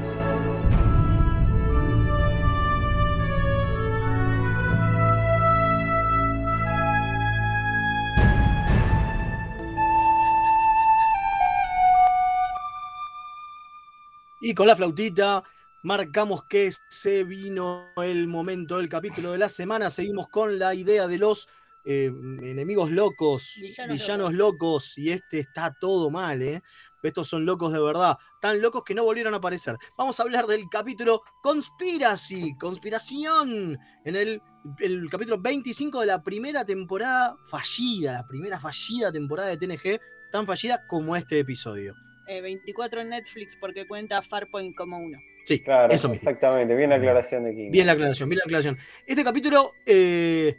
[14.40, 15.44] Y con la flautita
[15.84, 19.90] marcamos que se vino el momento del capítulo de la semana.
[19.90, 21.50] Seguimos con la idea de los
[21.90, 22.06] eh,
[22.42, 24.98] enemigos locos, Villanos villanos, locos.
[24.98, 26.62] y este está todo mal, ¿eh?
[27.04, 29.78] Estos son locos de verdad, tan locos que no volvieron a aparecer.
[29.98, 34.42] Vamos a hablar del capítulo Conspiracy, conspiración, en el,
[34.80, 40.00] el capítulo 25 de la primera temporada fallida, la primera fallida temporada de TNG,
[40.32, 41.94] tan fallida como este episodio.
[42.28, 45.18] Eh, 24 en Netflix porque cuenta Farpoint como uno.
[45.46, 46.30] Sí, Claro, eso mismo.
[46.30, 46.76] exactamente.
[46.76, 47.72] Bien la aclaración de King.
[47.72, 48.78] Bien la aclaración, bien la aclaración.
[49.06, 50.58] Este capítulo, eh,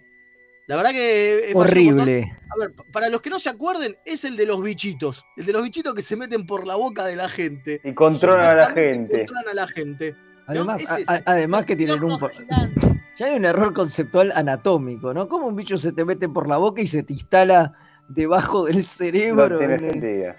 [0.68, 1.50] la verdad que...
[1.50, 1.52] eh.
[1.54, 2.32] Horrible.
[2.50, 5.24] A ver, pa- para los que no se acuerden, es el de los bichitos.
[5.36, 7.80] El de los bichitos que se meten por la boca de la gente.
[7.82, 9.18] Y controlan a la gente.
[9.18, 10.12] Controlan a la gente.
[10.12, 10.18] ¿no?
[10.46, 12.16] Además, es a- además que tienen un...
[13.18, 15.28] Ya hay un error conceptual anatómico, ¿no?
[15.28, 17.72] ¿Cómo un bicho se te mete por la boca y se te instala
[18.08, 19.58] debajo del No cerebro?
[19.58, 20.34] tiene en el-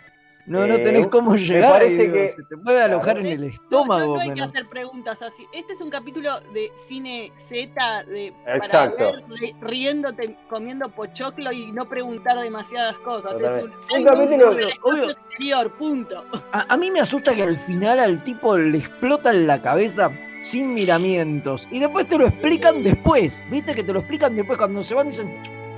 [0.50, 3.20] No, no Eh, tenés cómo me llegar ahí, parece digo, que- se te puede alojar
[3.20, 4.16] en el estómago.
[4.16, 5.48] No hay que hacer preguntas así.
[5.54, 8.98] Este es un capítulo de cine Z de Exacto.
[8.98, 13.40] para ver ri- riéndote, comiendo pochoclo y no preguntar demasiadas cosas.
[13.40, 16.26] Es un, Un capítulo- exterior, punto.
[16.52, 20.12] A, a mí me asusta que al final al tipo le explota en la cabeza
[20.42, 21.68] sin miramientos.
[21.70, 23.44] Y después te lo explican después.
[23.52, 25.32] ¿Viste que te lo explican después cuando se van dicen,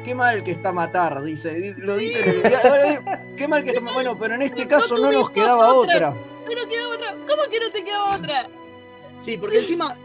[0.03, 1.53] qué mal que está matar, dice.
[1.53, 2.59] di- Lo dicen en el diario.
[2.71, 5.95] Ahora di- Qué mal que está Bueno, pero en este caso no nos quedaba otra.
[6.09, 6.13] otra.
[6.47, 7.15] Pero quedaba otra.
[7.27, 8.47] ¿Cómo que no te quedaba otra?
[9.19, 9.97] Sí, porque encima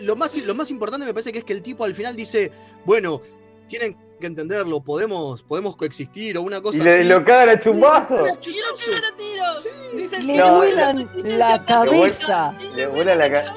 [0.00, 2.50] lo más, lo más importante me parece que es que el tipo al final dice,
[2.84, 3.20] bueno,
[3.68, 7.04] tienen que entenderlo, podemos, podemos coexistir o una cosa Y le- así.
[7.04, 8.10] lo cagan a chumbazos.
[8.22, 9.44] Le- le- Y lo cagan a tiro.
[9.94, 12.56] Dicen, Le No, vuelan la cabeza.
[12.74, 13.54] Le vuela la ca-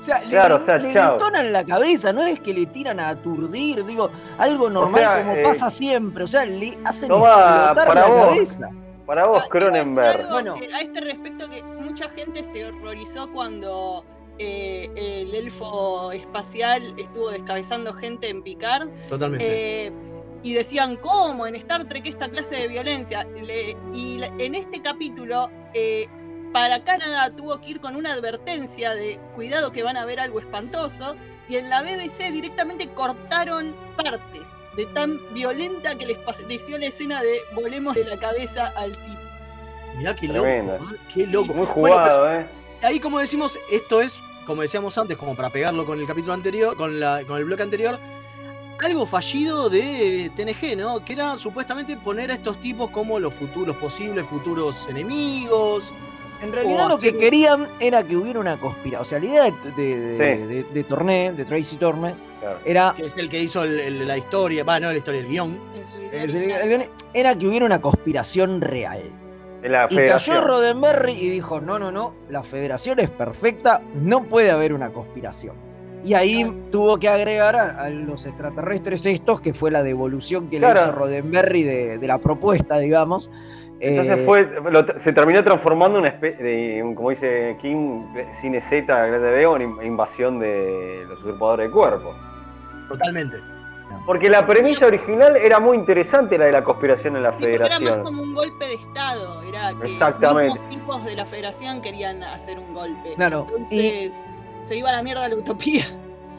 [0.00, 1.12] O sea, le- Claro, o sea, le chao.
[1.12, 5.34] detonan la cabeza, no es que le tiran a aturdir, digo, algo normal sea, como
[5.34, 8.28] eh, pasa siempre, o sea, le hacen Toma, explotar para la vos.
[8.28, 8.70] cabeza.
[9.06, 10.26] Para vos, Cronenberg.
[10.32, 14.04] Algo que a este respecto que mucha gente se horrorizó cuando
[14.38, 18.88] eh, el elfo espacial estuvo descabezando gente en Picard.
[19.08, 19.86] Totalmente.
[19.88, 19.92] Eh,
[20.42, 23.26] y decían, ¿cómo en Star Trek esta clase de violencia?
[23.42, 26.08] Le- y en este capítulo, eh,
[26.52, 30.40] para Canadá tuvo que ir con una advertencia de cuidado que van a ver algo
[30.40, 31.16] espantoso.
[31.48, 34.46] Y en la BBC directamente cortaron partes
[34.76, 39.18] de tan violenta que les pareció la escena de volemos de la cabeza al tipo.
[39.96, 40.78] Mirá qué loco, ¿eh?
[41.12, 41.52] qué loco.
[41.52, 42.46] Muy jugado, ¿eh?
[42.82, 46.76] ahí como decimos, esto es, como decíamos antes, como para pegarlo con el capítulo anterior,
[46.76, 47.98] con, la, con el bloque anterior,
[48.84, 51.04] algo fallido de TNG, ¿no?
[51.04, 55.92] Que era supuestamente poner a estos tipos como los futuros posibles, futuros enemigos.
[56.42, 59.02] En realidad o lo que querían era que hubiera una conspiración.
[59.02, 60.46] O sea, la idea de, de, de, Sí.
[60.46, 62.58] de- de Torné, de Tracy Torné, Claro.
[62.64, 65.28] era, Que es el que hizo el- el- la historia, va, no la historia, el
[65.28, 65.58] guion.
[66.12, 69.02] Es el- era que hubiera una conspiración real.
[69.62, 70.40] La Y cayó.
[70.40, 75.54] Roddenberry y dijo, no, no, no, la federación es perfecta, no puede haber una conspiración.
[76.02, 80.56] Y ahí tuvo que agregar a, a los extraterrestres estos, que fue la devolución que
[80.56, 80.76] Claro.
[80.76, 83.30] le hizo Roddenberry de, de la propuesta, digamos.
[83.82, 88.04] Entonces Eh, fue, lo- se terminó transformando en una especie de, como dice Kim,
[88.40, 89.08] cine Z,
[89.62, 92.14] in- invasión de los usurpadores de cuerpo.
[92.88, 93.36] Totalmente.
[94.06, 97.54] Porque la premisa original era muy interesante, la de la conspiración en la Sí, porque
[97.54, 98.04] era más federación.
[98.04, 99.42] como un golpe de Estado.
[99.42, 100.60] Era que Exactamente.
[100.68, 103.14] tipos de la federación querían hacer un golpe.
[103.16, 104.12] Claro, Entonces
[104.62, 105.84] se iba a la mierda la utopía.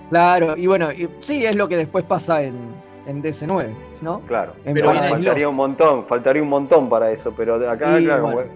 [0.09, 2.55] Claro, y bueno, y- sí, es lo que después pasa en,
[3.05, 4.19] en DC9, ¿no?
[4.21, 4.53] Claro.
[4.65, 5.49] En Pero Paradise faltaría Lost.
[5.49, 8.35] un montón, faltaría un montón para eso, pero acá, Y claro, bueno.
[8.37, 8.51] bueno,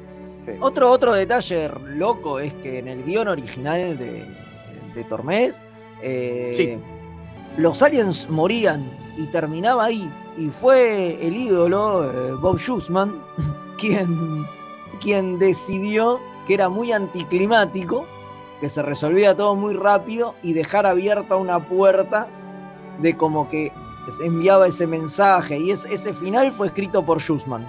[0.45, 0.51] sí.
[0.59, 4.25] Otro, otro detalle loco es que en el guion original de,
[4.93, 5.63] de Tormes,
[6.01, 6.77] eh, Sí.
[7.57, 10.09] los aliens morían y terminaba ahí.
[10.37, 13.21] Y fue el ídolo, eh, Bob Schussman,
[13.79, 14.45] quien,
[15.01, 18.05] quien decidió que era muy anticlimático,
[18.61, 22.27] que se resolvía todo muy rápido y dejar abierta una puerta
[22.99, 23.71] de como que
[24.19, 25.57] enviaba ese mensaje.
[25.57, 27.65] Y es- ese final fue escrito por Schussman.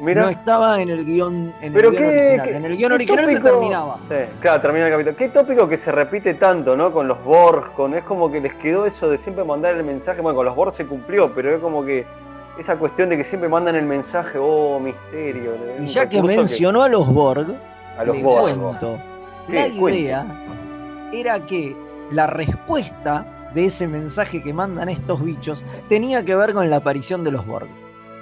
[0.00, 0.22] Mira.
[0.22, 2.48] No estaba en el guion, en el Pero guion qué- original.
[2.48, 3.98] qué- en el guion original se terminaba.
[4.08, 5.16] Sí, claro, termina el capítulo.
[5.16, 6.92] Qué tópico que se repite tanto, ¿no?
[6.92, 10.20] Con los Borg, con es como que les quedó eso de siempre mandar el mensaje.
[10.20, 12.06] Bueno, con los Borg se cumplió, pero es como que
[12.60, 15.52] esa cuestión de que siempre mandan el mensaje, oh, misterio.
[15.80, 17.56] Y ya que mencionó a los Borg,
[17.98, 18.40] a los le Borg.
[18.56, 18.98] cuento.
[19.48, 20.26] La idea
[21.12, 21.76] era que
[22.12, 27.24] la respuesta de ese mensaje que mandan estos bichos tenía que ver con la aparición
[27.24, 27.68] de los Borg.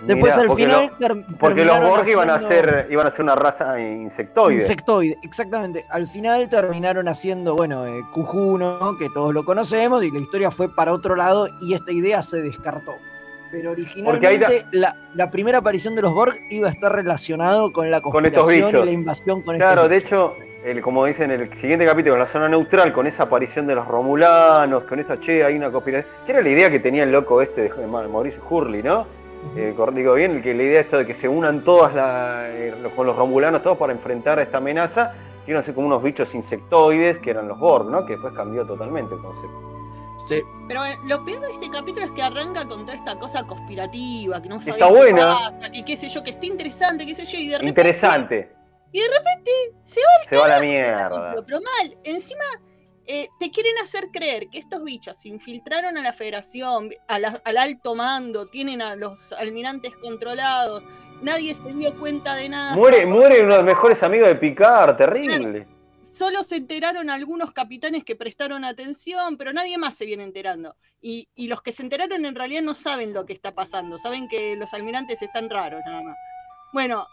[0.06, 3.34] Después Mirá, al final lo- Porque los Borg iban a ser, iban a ser una
[3.34, 4.60] raza insectoide.
[4.60, 5.84] Insectoide, exactamente.
[5.90, 10.72] Al final terminaron haciendo, bueno, eh, Q1, que todos lo conocemos, y la historia fue
[10.72, 12.92] para otro lado y esta idea se descartó.
[13.50, 17.90] Pero ahí originalmente la, la primera aparición de los Borg iba a estar relacionado con
[17.90, 18.82] la Con estos conspiración bichos.
[18.82, 20.36] y la invasión con Claro, estos de hecho,
[20.70, 23.74] el, como dicen en el siguiente capítulo, en la zona neutral, con esa aparición de
[23.76, 26.12] los romulanos, con esa, che, hay una conspiración.
[26.26, 29.06] Que era la idea que tenía el loco este de de Mauricio Hurley, ¿no?
[29.56, 32.92] Eh, digo bien, que la idea esto de que se unan todas la- eh, los-
[32.94, 35.14] con los romulanos todos para enfrentar a esta amenaza,
[35.44, 38.04] que iban a ser como unos bichos insectoides, que eran los Borg, ¿no?
[38.04, 39.62] Que después cambió totalmente el concepto.
[40.26, 40.42] Sí.
[40.66, 44.42] Pero bueno, lo peor de este capítulo es que arranca con toda esta cosa conspirativa,
[44.42, 45.26] que no sabes Está qué buena.
[45.34, 47.80] pasa, y qué sé yo, que está interesante, qué sé yo, y de repente.
[47.80, 48.55] Interesante.
[48.96, 49.50] Y de repente
[49.84, 51.34] se va el Se va la mierda.
[51.46, 52.44] Pero mal, encima
[53.06, 57.38] eh, te quieren hacer creer que estos bichos se infiltraron a la federación, a la-
[57.44, 60.82] al alto mando, tienen a los almirantes controlados,
[61.20, 62.74] nadie se dio cuenta de nada.
[62.74, 65.66] Muere, muere uno de los mejores amigos de Picard, terrible.
[66.02, 70.74] Solo se enteraron algunos capitanes que prestaron atención, pero nadie más se viene enterando.
[71.02, 74.26] Y, y los que se enteraron en realidad no saben lo que está pasando, saben
[74.26, 76.16] que los almirantes están raros nada más.
[76.72, 77.06] Bueno,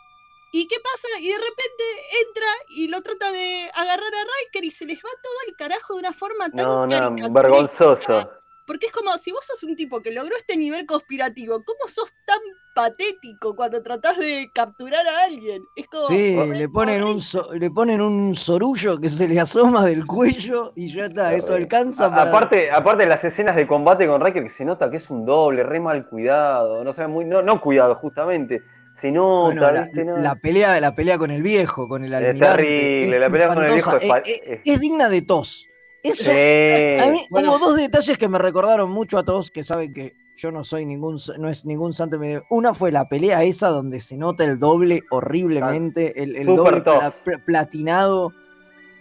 [0.53, 1.07] ¿y qué pasa?
[1.19, 1.83] Y de repente
[2.27, 5.95] entra y lo trata de agarrar a Riker y se les va todo el carajo
[5.95, 8.31] de una forma tan No, no, vergonzoso.
[8.65, 12.13] Porque es como, si vos sos un tipo que logró este nivel conspirativo, ¿cómo sos
[12.23, 12.39] tan
[12.73, 15.67] patético cuando tratás de capturar a alguien?
[15.75, 16.05] Es como...
[16.07, 20.71] Sí, le ponen, un so- le ponen un sorullo que se le asoma del cuello
[20.77, 22.29] y ya está, eso alcanza A- para...
[22.29, 25.25] Aparte, aparte de las escenas de combate con Riker, que se nota que es un
[25.25, 28.63] doble, re mal cuidado, no, sé, muy, no, no cuidado justamente,
[29.01, 30.05] Bueno, la, ¿viste?
[30.05, 30.17] No.
[30.17, 32.63] la pelea, la pelea con el viejo, con el Es almirante.
[32.63, 35.67] terrible, la pelea con el viejo es es, es- es digna de tos.
[36.03, 36.97] Eso, Sí.
[37.01, 37.49] a mí Bueno.
[37.55, 40.85] hubo dos detalles que me recordaron mucho a todos que saben que yo no soy
[40.85, 42.17] ningún, no es ningún santo.
[42.19, 47.13] medio- Una fue la pelea esa donde se nota el doble horriblemente, el, doble pla-
[47.45, 48.33] platinado,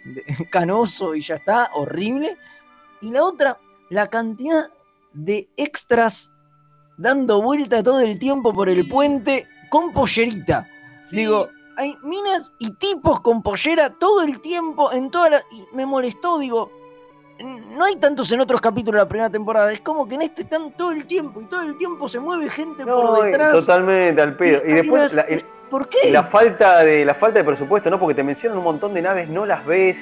[0.51, 2.37] canoso y ya está, horrible.
[3.01, 3.57] Y la otra,
[3.89, 4.69] la cantidad
[5.13, 6.31] de extras
[6.97, 10.67] dando vuelta todo el tiempo por el puente con pollerita.
[11.09, 15.37] Digo, hay minas y tipos con pollera todo el tiempo, en toda la...
[15.51, 16.69] Y me molestó, digo,
[17.75, 19.71] no hay tantos en otros capítulos de la primera temporada.
[19.71, 22.49] Es como que en este están todo el tiempo y todo el tiempo se mueve
[22.51, 23.51] gente No, por detrás.
[23.51, 24.61] totalmente al pedo.
[24.63, 26.11] Y Y después la, el- ¿Por qué?
[26.11, 27.99] la falta de la falta de presupuesto, ¿no?
[27.99, 29.97] Porque te mencionan un montón de naves, no las ves,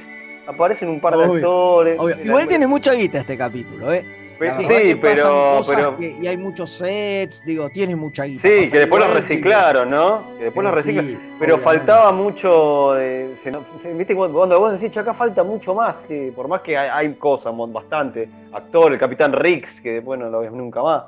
[0.48, 1.98] aparecen un par de Obvio, actores.
[1.98, 2.18] obvio.
[2.26, 4.06] Igual tiene mucha guita este capítulo, ¿eh?
[4.42, 8.42] Pero- sí, que pero- cosas pero- que- y hay muchos sets, digo, tiene mucha guita.
[8.42, 10.24] Sí, que después los reciclaron, ¿no?
[10.38, 11.36] Que después los Eh, sí, reciclan.
[11.40, 11.64] pero obviamente.
[11.64, 12.94] faltaba mucho.
[12.94, 16.04] De, se se- ¿Viste cuando vos decís, "Che, acá falta mucho más?
[16.08, 18.28] sí, por más que hay, hay cosas, bastante.
[18.52, 21.04] Actor, el capitán Rix, que después no lo ves nunca más.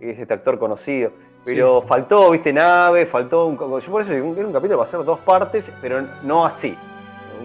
[0.00, 1.10] Es este actor conocido.
[1.44, 3.56] Pero faltó, viste, nave, faltó un.
[3.58, 6.76] Yo por eso digo, era un capítulo para hacer dos partes, pero no así.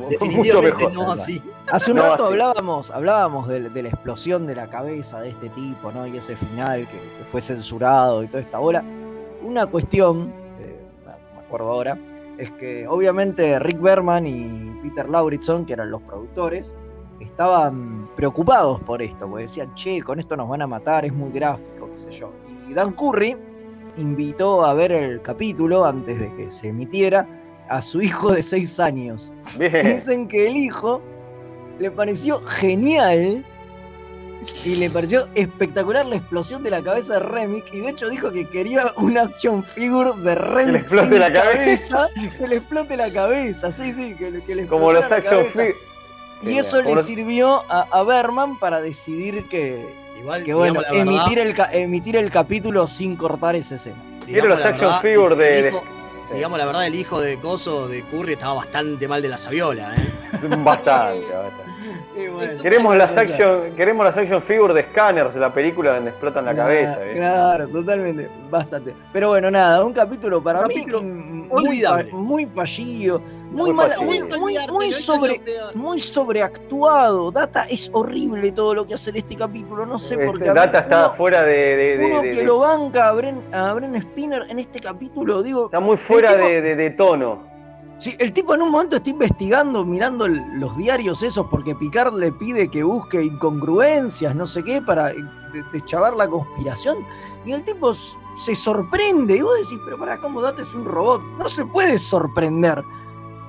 [0.10, 1.42] Definitivamente no así.
[1.72, 2.34] Hace un No, rato así.
[2.34, 6.06] hablábamos, hablábamos de, de la explosión de la cabeza de este tipo, ¿no?
[6.08, 8.84] Y ese final que, que fue censurado y toda esta bola.
[9.42, 10.80] Una cuestión, eh,
[11.36, 11.98] me acuerdo ahora,
[12.38, 16.76] es que obviamente Rick Berman y Peter Lauritson, que eran los productores,
[17.20, 21.32] estaban preocupados por esto, porque decían, che, con esto nos van a matar, es muy
[21.32, 22.32] gráfico, qué sé yo.
[22.70, 23.38] Y Dan Curry
[23.98, 27.28] invitó a ver el capítulo antes de que se emitiera
[27.70, 29.32] a su hijo de 6 años.
[29.58, 29.96] Bien.
[29.96, 31.02] Dicen que el hijo
[31.80, 33.44] le pareció genial
[34.66, 38.30] y le pareció espectacular la explosión de la cabeza de Remick y de hecho dijo
[38.32, 42.10] que quería un action figure de Remick explote sin la cabeza.
[42.38, 45.36] que le explote la cabeza, sí, sí, que, le- que le Como los la action
[45.38, 45.52] cabeza.
[45.62, 45.78] figures.
[46.44, 49.86] Y eso le los- sirvió a, a Berman para decidir que,
[50.20, 53.96] Igual, que bueno, verdad- emitir el, emitir el capítulo sin cortar esa escena.
[54.28, 55.74] Era los action figures de- de-
[56.32, 59.96] Digamos la verdad, el hijo de Coso de Curry estaba bastante mal de la sabiola,
[59.96, 60.14] ¿eh?
[60.64, 61.73] Bastante, bastante.
[62.34, 66.46] Bueno, Queremos las action, queremos las action figures de Scanners de la película donde explotan
[66.46, 66.98] la cabeza.
[67.04, 67.14] ¿eh?
[67.16, 68.94] Claro, totalmente, bastante.
[69.12, 71.50] Pero bueno, nada, un capítulo para Un mí capítulo muy,
[72.12, 74.40] muy fallido, muy, Muy mal, fallido.
[74.72, 75.42] muy, sobre,
[75.74, 77.32] muy sobreactuado.
[77.32, 80.46] Data es horrible todo lo que hace en este capítulo, no sé por qué.
[80.46, 81.54] Este a mí Data está uno- fuera de.
[81.76, 84.80] de- de- Uno de- que de- lo banca a Bren, a Bren Spinner en este
[84.80, 85.66] capítulo, digo.
[85.66, 87.53] Está muy fuera el tipo- de, de- de tono.
[88.04, 92.14] Sí, el tipo en un momento está investigando, mirando el- los diarios esos, porque Picard
[92.16, 95.16] le pide que busque incongruencias, no sé qué, para eh,
[95.54, 96.98] de- deschavar la conspiración.
[97.46, 99.38] Y el tipo se sorprende.
[99.38, 101.22] Y vos decís, pero para cómo Data es un robot.
[101.38, 102.84] No se puede sorprender.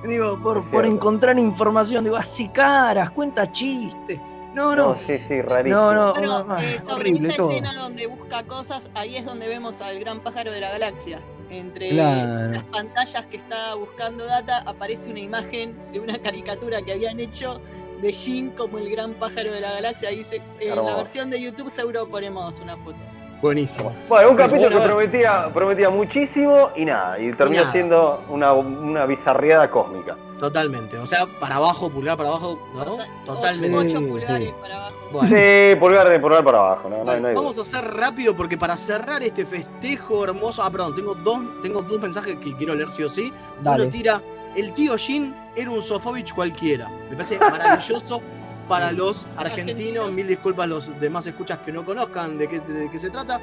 [0.07, 2.05] Digo, por, por encontrar información.
[2.05, 4.21] Digo, así caras, cuenta chistes.
[4.53, 4.93] No, no.
[4.93, 5.75] No, sí, sí, rarísimo.
[5.81, 7.49] No, no, Bueno, no, eh, es sobre horrible esa todo.
[7.49, 11.19] escena donde busca cosas, ahí es donde vemos al gran pájaro de la galaxia.
[11.49, 12.51] Entre Claro.
[12.51, 17.61] las pantallas que está buscando data, aparece una imagen de una caricatura que habían hecho
[18.01, 20.09] de Jin como el gran pájaro de la galaxia.
[20.09, 22.97] Ahí dice, en la versión de YouTube seguro ponemos una foto.
[23.41, 23.93] Buenísimo.
[24.09, 29.69] Bueno, un capítulo que prometía, prometía muchísimo y nada, y terminó siendo una, una bizarriada
[29.69, 30.17] cósmica.
[30.39, 30.97] Totalmente.
[30.97, 32.97] O sea, para abajo, pulgar para abajo, ¿no?
[33.25, 33.77] Totalmente.
[33.77, 34.55] 8 Sí, pulgares sí.
[34.61, 34.95] para abajo.
[35.11, 35.29] Bueno.
[35.29, 37.63] Sí, pulgar de pulgar para abajo, no, no, Bueno, no hay vamos duda.
[37.63, 40.61] a hacer rápido porque para cerrar este festejo hermoso.
[40.61, 43.31] Ah, perdón, tengo dos, tengo dos mensajes que quiero leer sí o sí.
[43.61, 43.83] Dale.
[43.83, 44.21] Uno tira:
[44.55, 46.89] El tío Jin era un Sofovich cualquiera.
[47.09, 48.21] Me parece maravilloso
[48.67, 49.47] para los argentinos.
[49.47, 50.11] Argentinos.
[50.11, 53.39] Mil disculpas a los demás escuchas que no conozcan de qué, de qué se trata.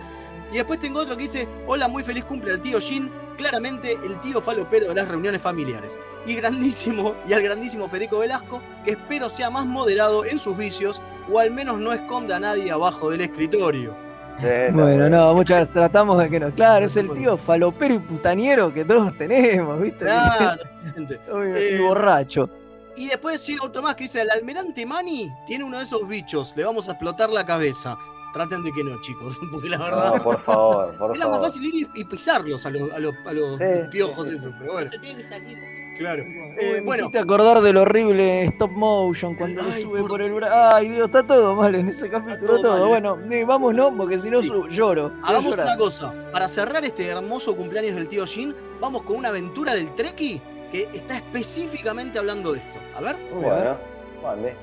[0.52, 3.10] Y después tengo otro que dice: Hola, muy feliz cumple al tío Jin.
[3.36, 5.98] Claramente el tío falopero de las reuniones familiares.
[6.26, 11.00] Y grandísimo, y al grandísimo Federico Velasco, que espero sea más moderado en sus vicios
[11.30, 13.94] o al menos no esconda a nadie abajo del escritorio.
[14.40, 16.50] Sí, está Bueno, no, muchas veces tratamos de que no.
[16.52, 20.04] Claro, es el tío falopero y putaniero que todos tenemos, ¿viste?
[20.04, 20.62] Claro.
[21.32, 22.48] Obvio, Eh, y borracho.
[22.96, 26.52] Y después llega otro más que dice, el almirante Mani tiene uno de esos bichos,
[26.56, 27.96] le vamos a explotar la cabeza.
[28.34, 30.14] Traten de que no, chicos, porque la verdad...
[30.16, 31.46] No, por favor, por Era más favor.
[31.48, 34.38] fácil ir y, pisarlos a los, a los, a los Sí, piojos sí, sí.
[34.38, 35.58] esos, pero bueno, Se tiene que salir.
[35.98, 36.22] claro.
[36.22, 40.22] Eh, me bueno, hiciste acordar del horrible stop motion cuando le Ay, sube por por,
[40.22, 40.54] el brazo.
[40.76, 42.88] Ay, Dios, está todo mal en ese capítulo, todo todo.
[42.88, 44.50] Bueno, eh, vamos, no, porque si no Sí.
[44.70, 45.12] lloro.
[45.24, 46.14] Hagamos una cosa.
[46.32, 50.40] Para cerrar este hermoso cumpleaños del tío Jin, vamos con una aventura del Treki
[50.72, 52.78] que está específicamente hablando de esto.
[52.96, 53.16] A ver.
[53.30, 53.76] Bueno,
[54.22, 54.56] mande.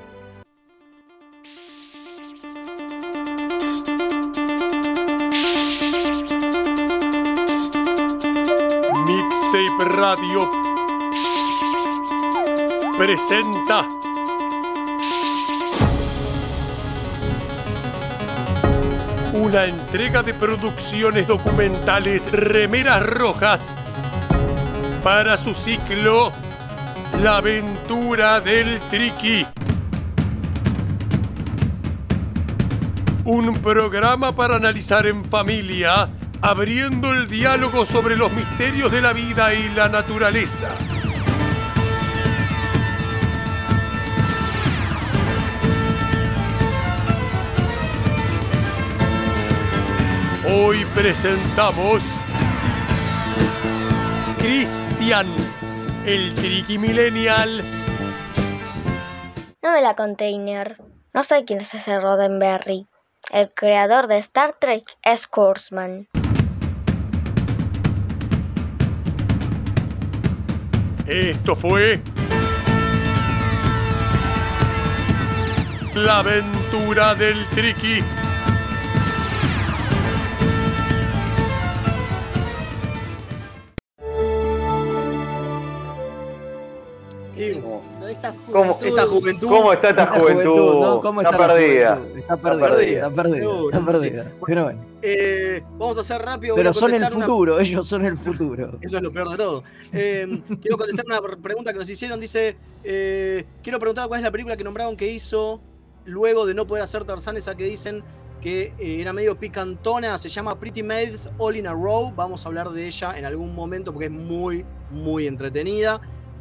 [9.05, 10.49] Mixtape Radio
[12.97, 13.88] presenta
[19.34, 23.76] una entrega de producciones documentales Remeras Rojas
[25.04, 26.32] para su ciclo
[27.22, 29.45] La aventura del Triqui.
[33.26, 36.10] Un programa para analizar en familia,
[36.41, 40.70] abriendo el diálogo sobre los misterios de la vida y la naturaleza.
[50.52, 52.02] Hoy presentamos
[54.39, 54.89] Cristo.
[55.02, 57.64] El Tricky Millennial.
[59.64, 60.76] No me la container.
[61.14, 62.86] No sé quién es ese Roddenberry.
[63.32, 66.10] El creador de Star Trek es Kurzman.
[71.08, 72.02] Esto fue
[75.95, 78.04] La aventura del Tricky.
[88.52, 88.80] ¿Cómo.
[88.82, 89.47] Esta juventud.
[89.47, 90.80] ¿Cómo está esta Esta juventud?
[90.82, 91.02] ¿no?
[91.02, 91.95] ¿Cómo está, perdida.
[91.95, 92.18] juventud?
[92.20, 92.97] Está perdida, perdida.
[93.08, 93.86] está perdida, Seguro, está sí.
[93.86, 94.32] perdida.
[94.45, 96.56] Pero bueno, Eh, vamos a hacer rápido.
[96.56, 98.78] pero son el una- futuro, ellos son el futuro.
[98.82, 99.64] Eso es lo peor de todo.
[99.93, 102.20] Eh, quiero contestar una pregunta que nos hicieron.
[102.20, 105.62] Dice, eh, quiero preguntar cuál es la película que nombraron que hizo
[106.06, 108.04] luego de no poder hacer Tarzán, esa que dicen
[108.41, 110.18] que eh, era medio picantona.
[110.18, 112.12] Se llama Pretty Maids All in a Row.
[112.16, 116.00] Vamos a hablar de ella en algún momento porque es muy, muy entretenida.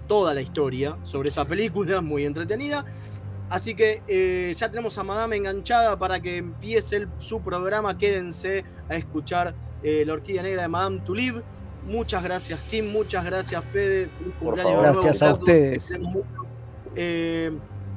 [0.09, 2.85] Toda la historia sobre esa película, muy entretenida.
[3.51, 7.97] Así que eh, ya tenemos a Madame enganchada para que empiece el- su programa.
[7.97, 11.43] Quédense a escuchar eh, La Orquídea Negra de Madame Tulib.
[11.87, 12.91] Muchas gracias, Kim.
[12.91, 14.11] Muchas gracias, Fede.
[14.41, 14.57] Favor.
[14.63, 15.99] nuevo, Gracias a ustedes.
[16.97, 17.51] Eh,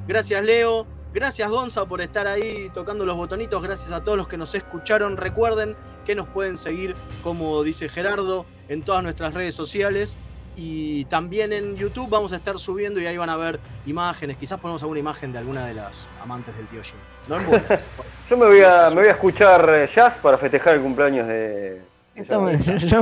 [0.06, 0.86] gracias, Leo.
[1.12, 3.62] Gracias, Gonza, por estar ahí tocando los botonitos.
[3.62, 5.16] Gracias a todos los que nos escucharon.
[5.18, 10.16] Recuerden que nos pueden seguir, como dice Gerardo, en todas nuestras redes sociales.
[10.56, 14.36] Y también en YouTube vamos a estar subiendo y ahí van a ver imágenes.
[14.36, 16.96] Quizás ponemos alguna imagen de alguna de las amantes del tío Jim.
[17.28, 17.82] No en bolas.
[18.28, 21.80] Yo me voy a, me voy a escuchar eh, jazz para festejar el cumpleaños de.
[22.26, 22.40] yo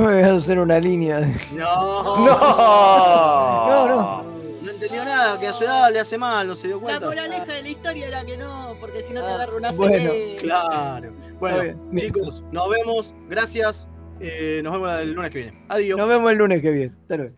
[0.01, 1.19] me voy a hacer una línea.
[1.51, 2.17] No.
[2.25, 3.67] ¡No!
[3.67, 4.23] No, no.
[4.61, 7.05] No entendió nada, que a su edad le hace mal, no se dio La cuenta.
[7.07, 10.11] moraleja de la historia era que no, porque si no te Ah, agarra una bueno,
[10.13, 10.35] CB.
[10.41, 11.11] Claro.
[11.39, 13.13] Bueno, chicos, nos vemos.
[13.27, 13.87] Gracias.
[14.23, 15.57] Eh, nos vemos el lunes que viene.
[15.69, 15.97] Adiós.
[15.97, 16.93] Nos vemos el lunes que viene.
[17.01, 17.35] Hasta luego.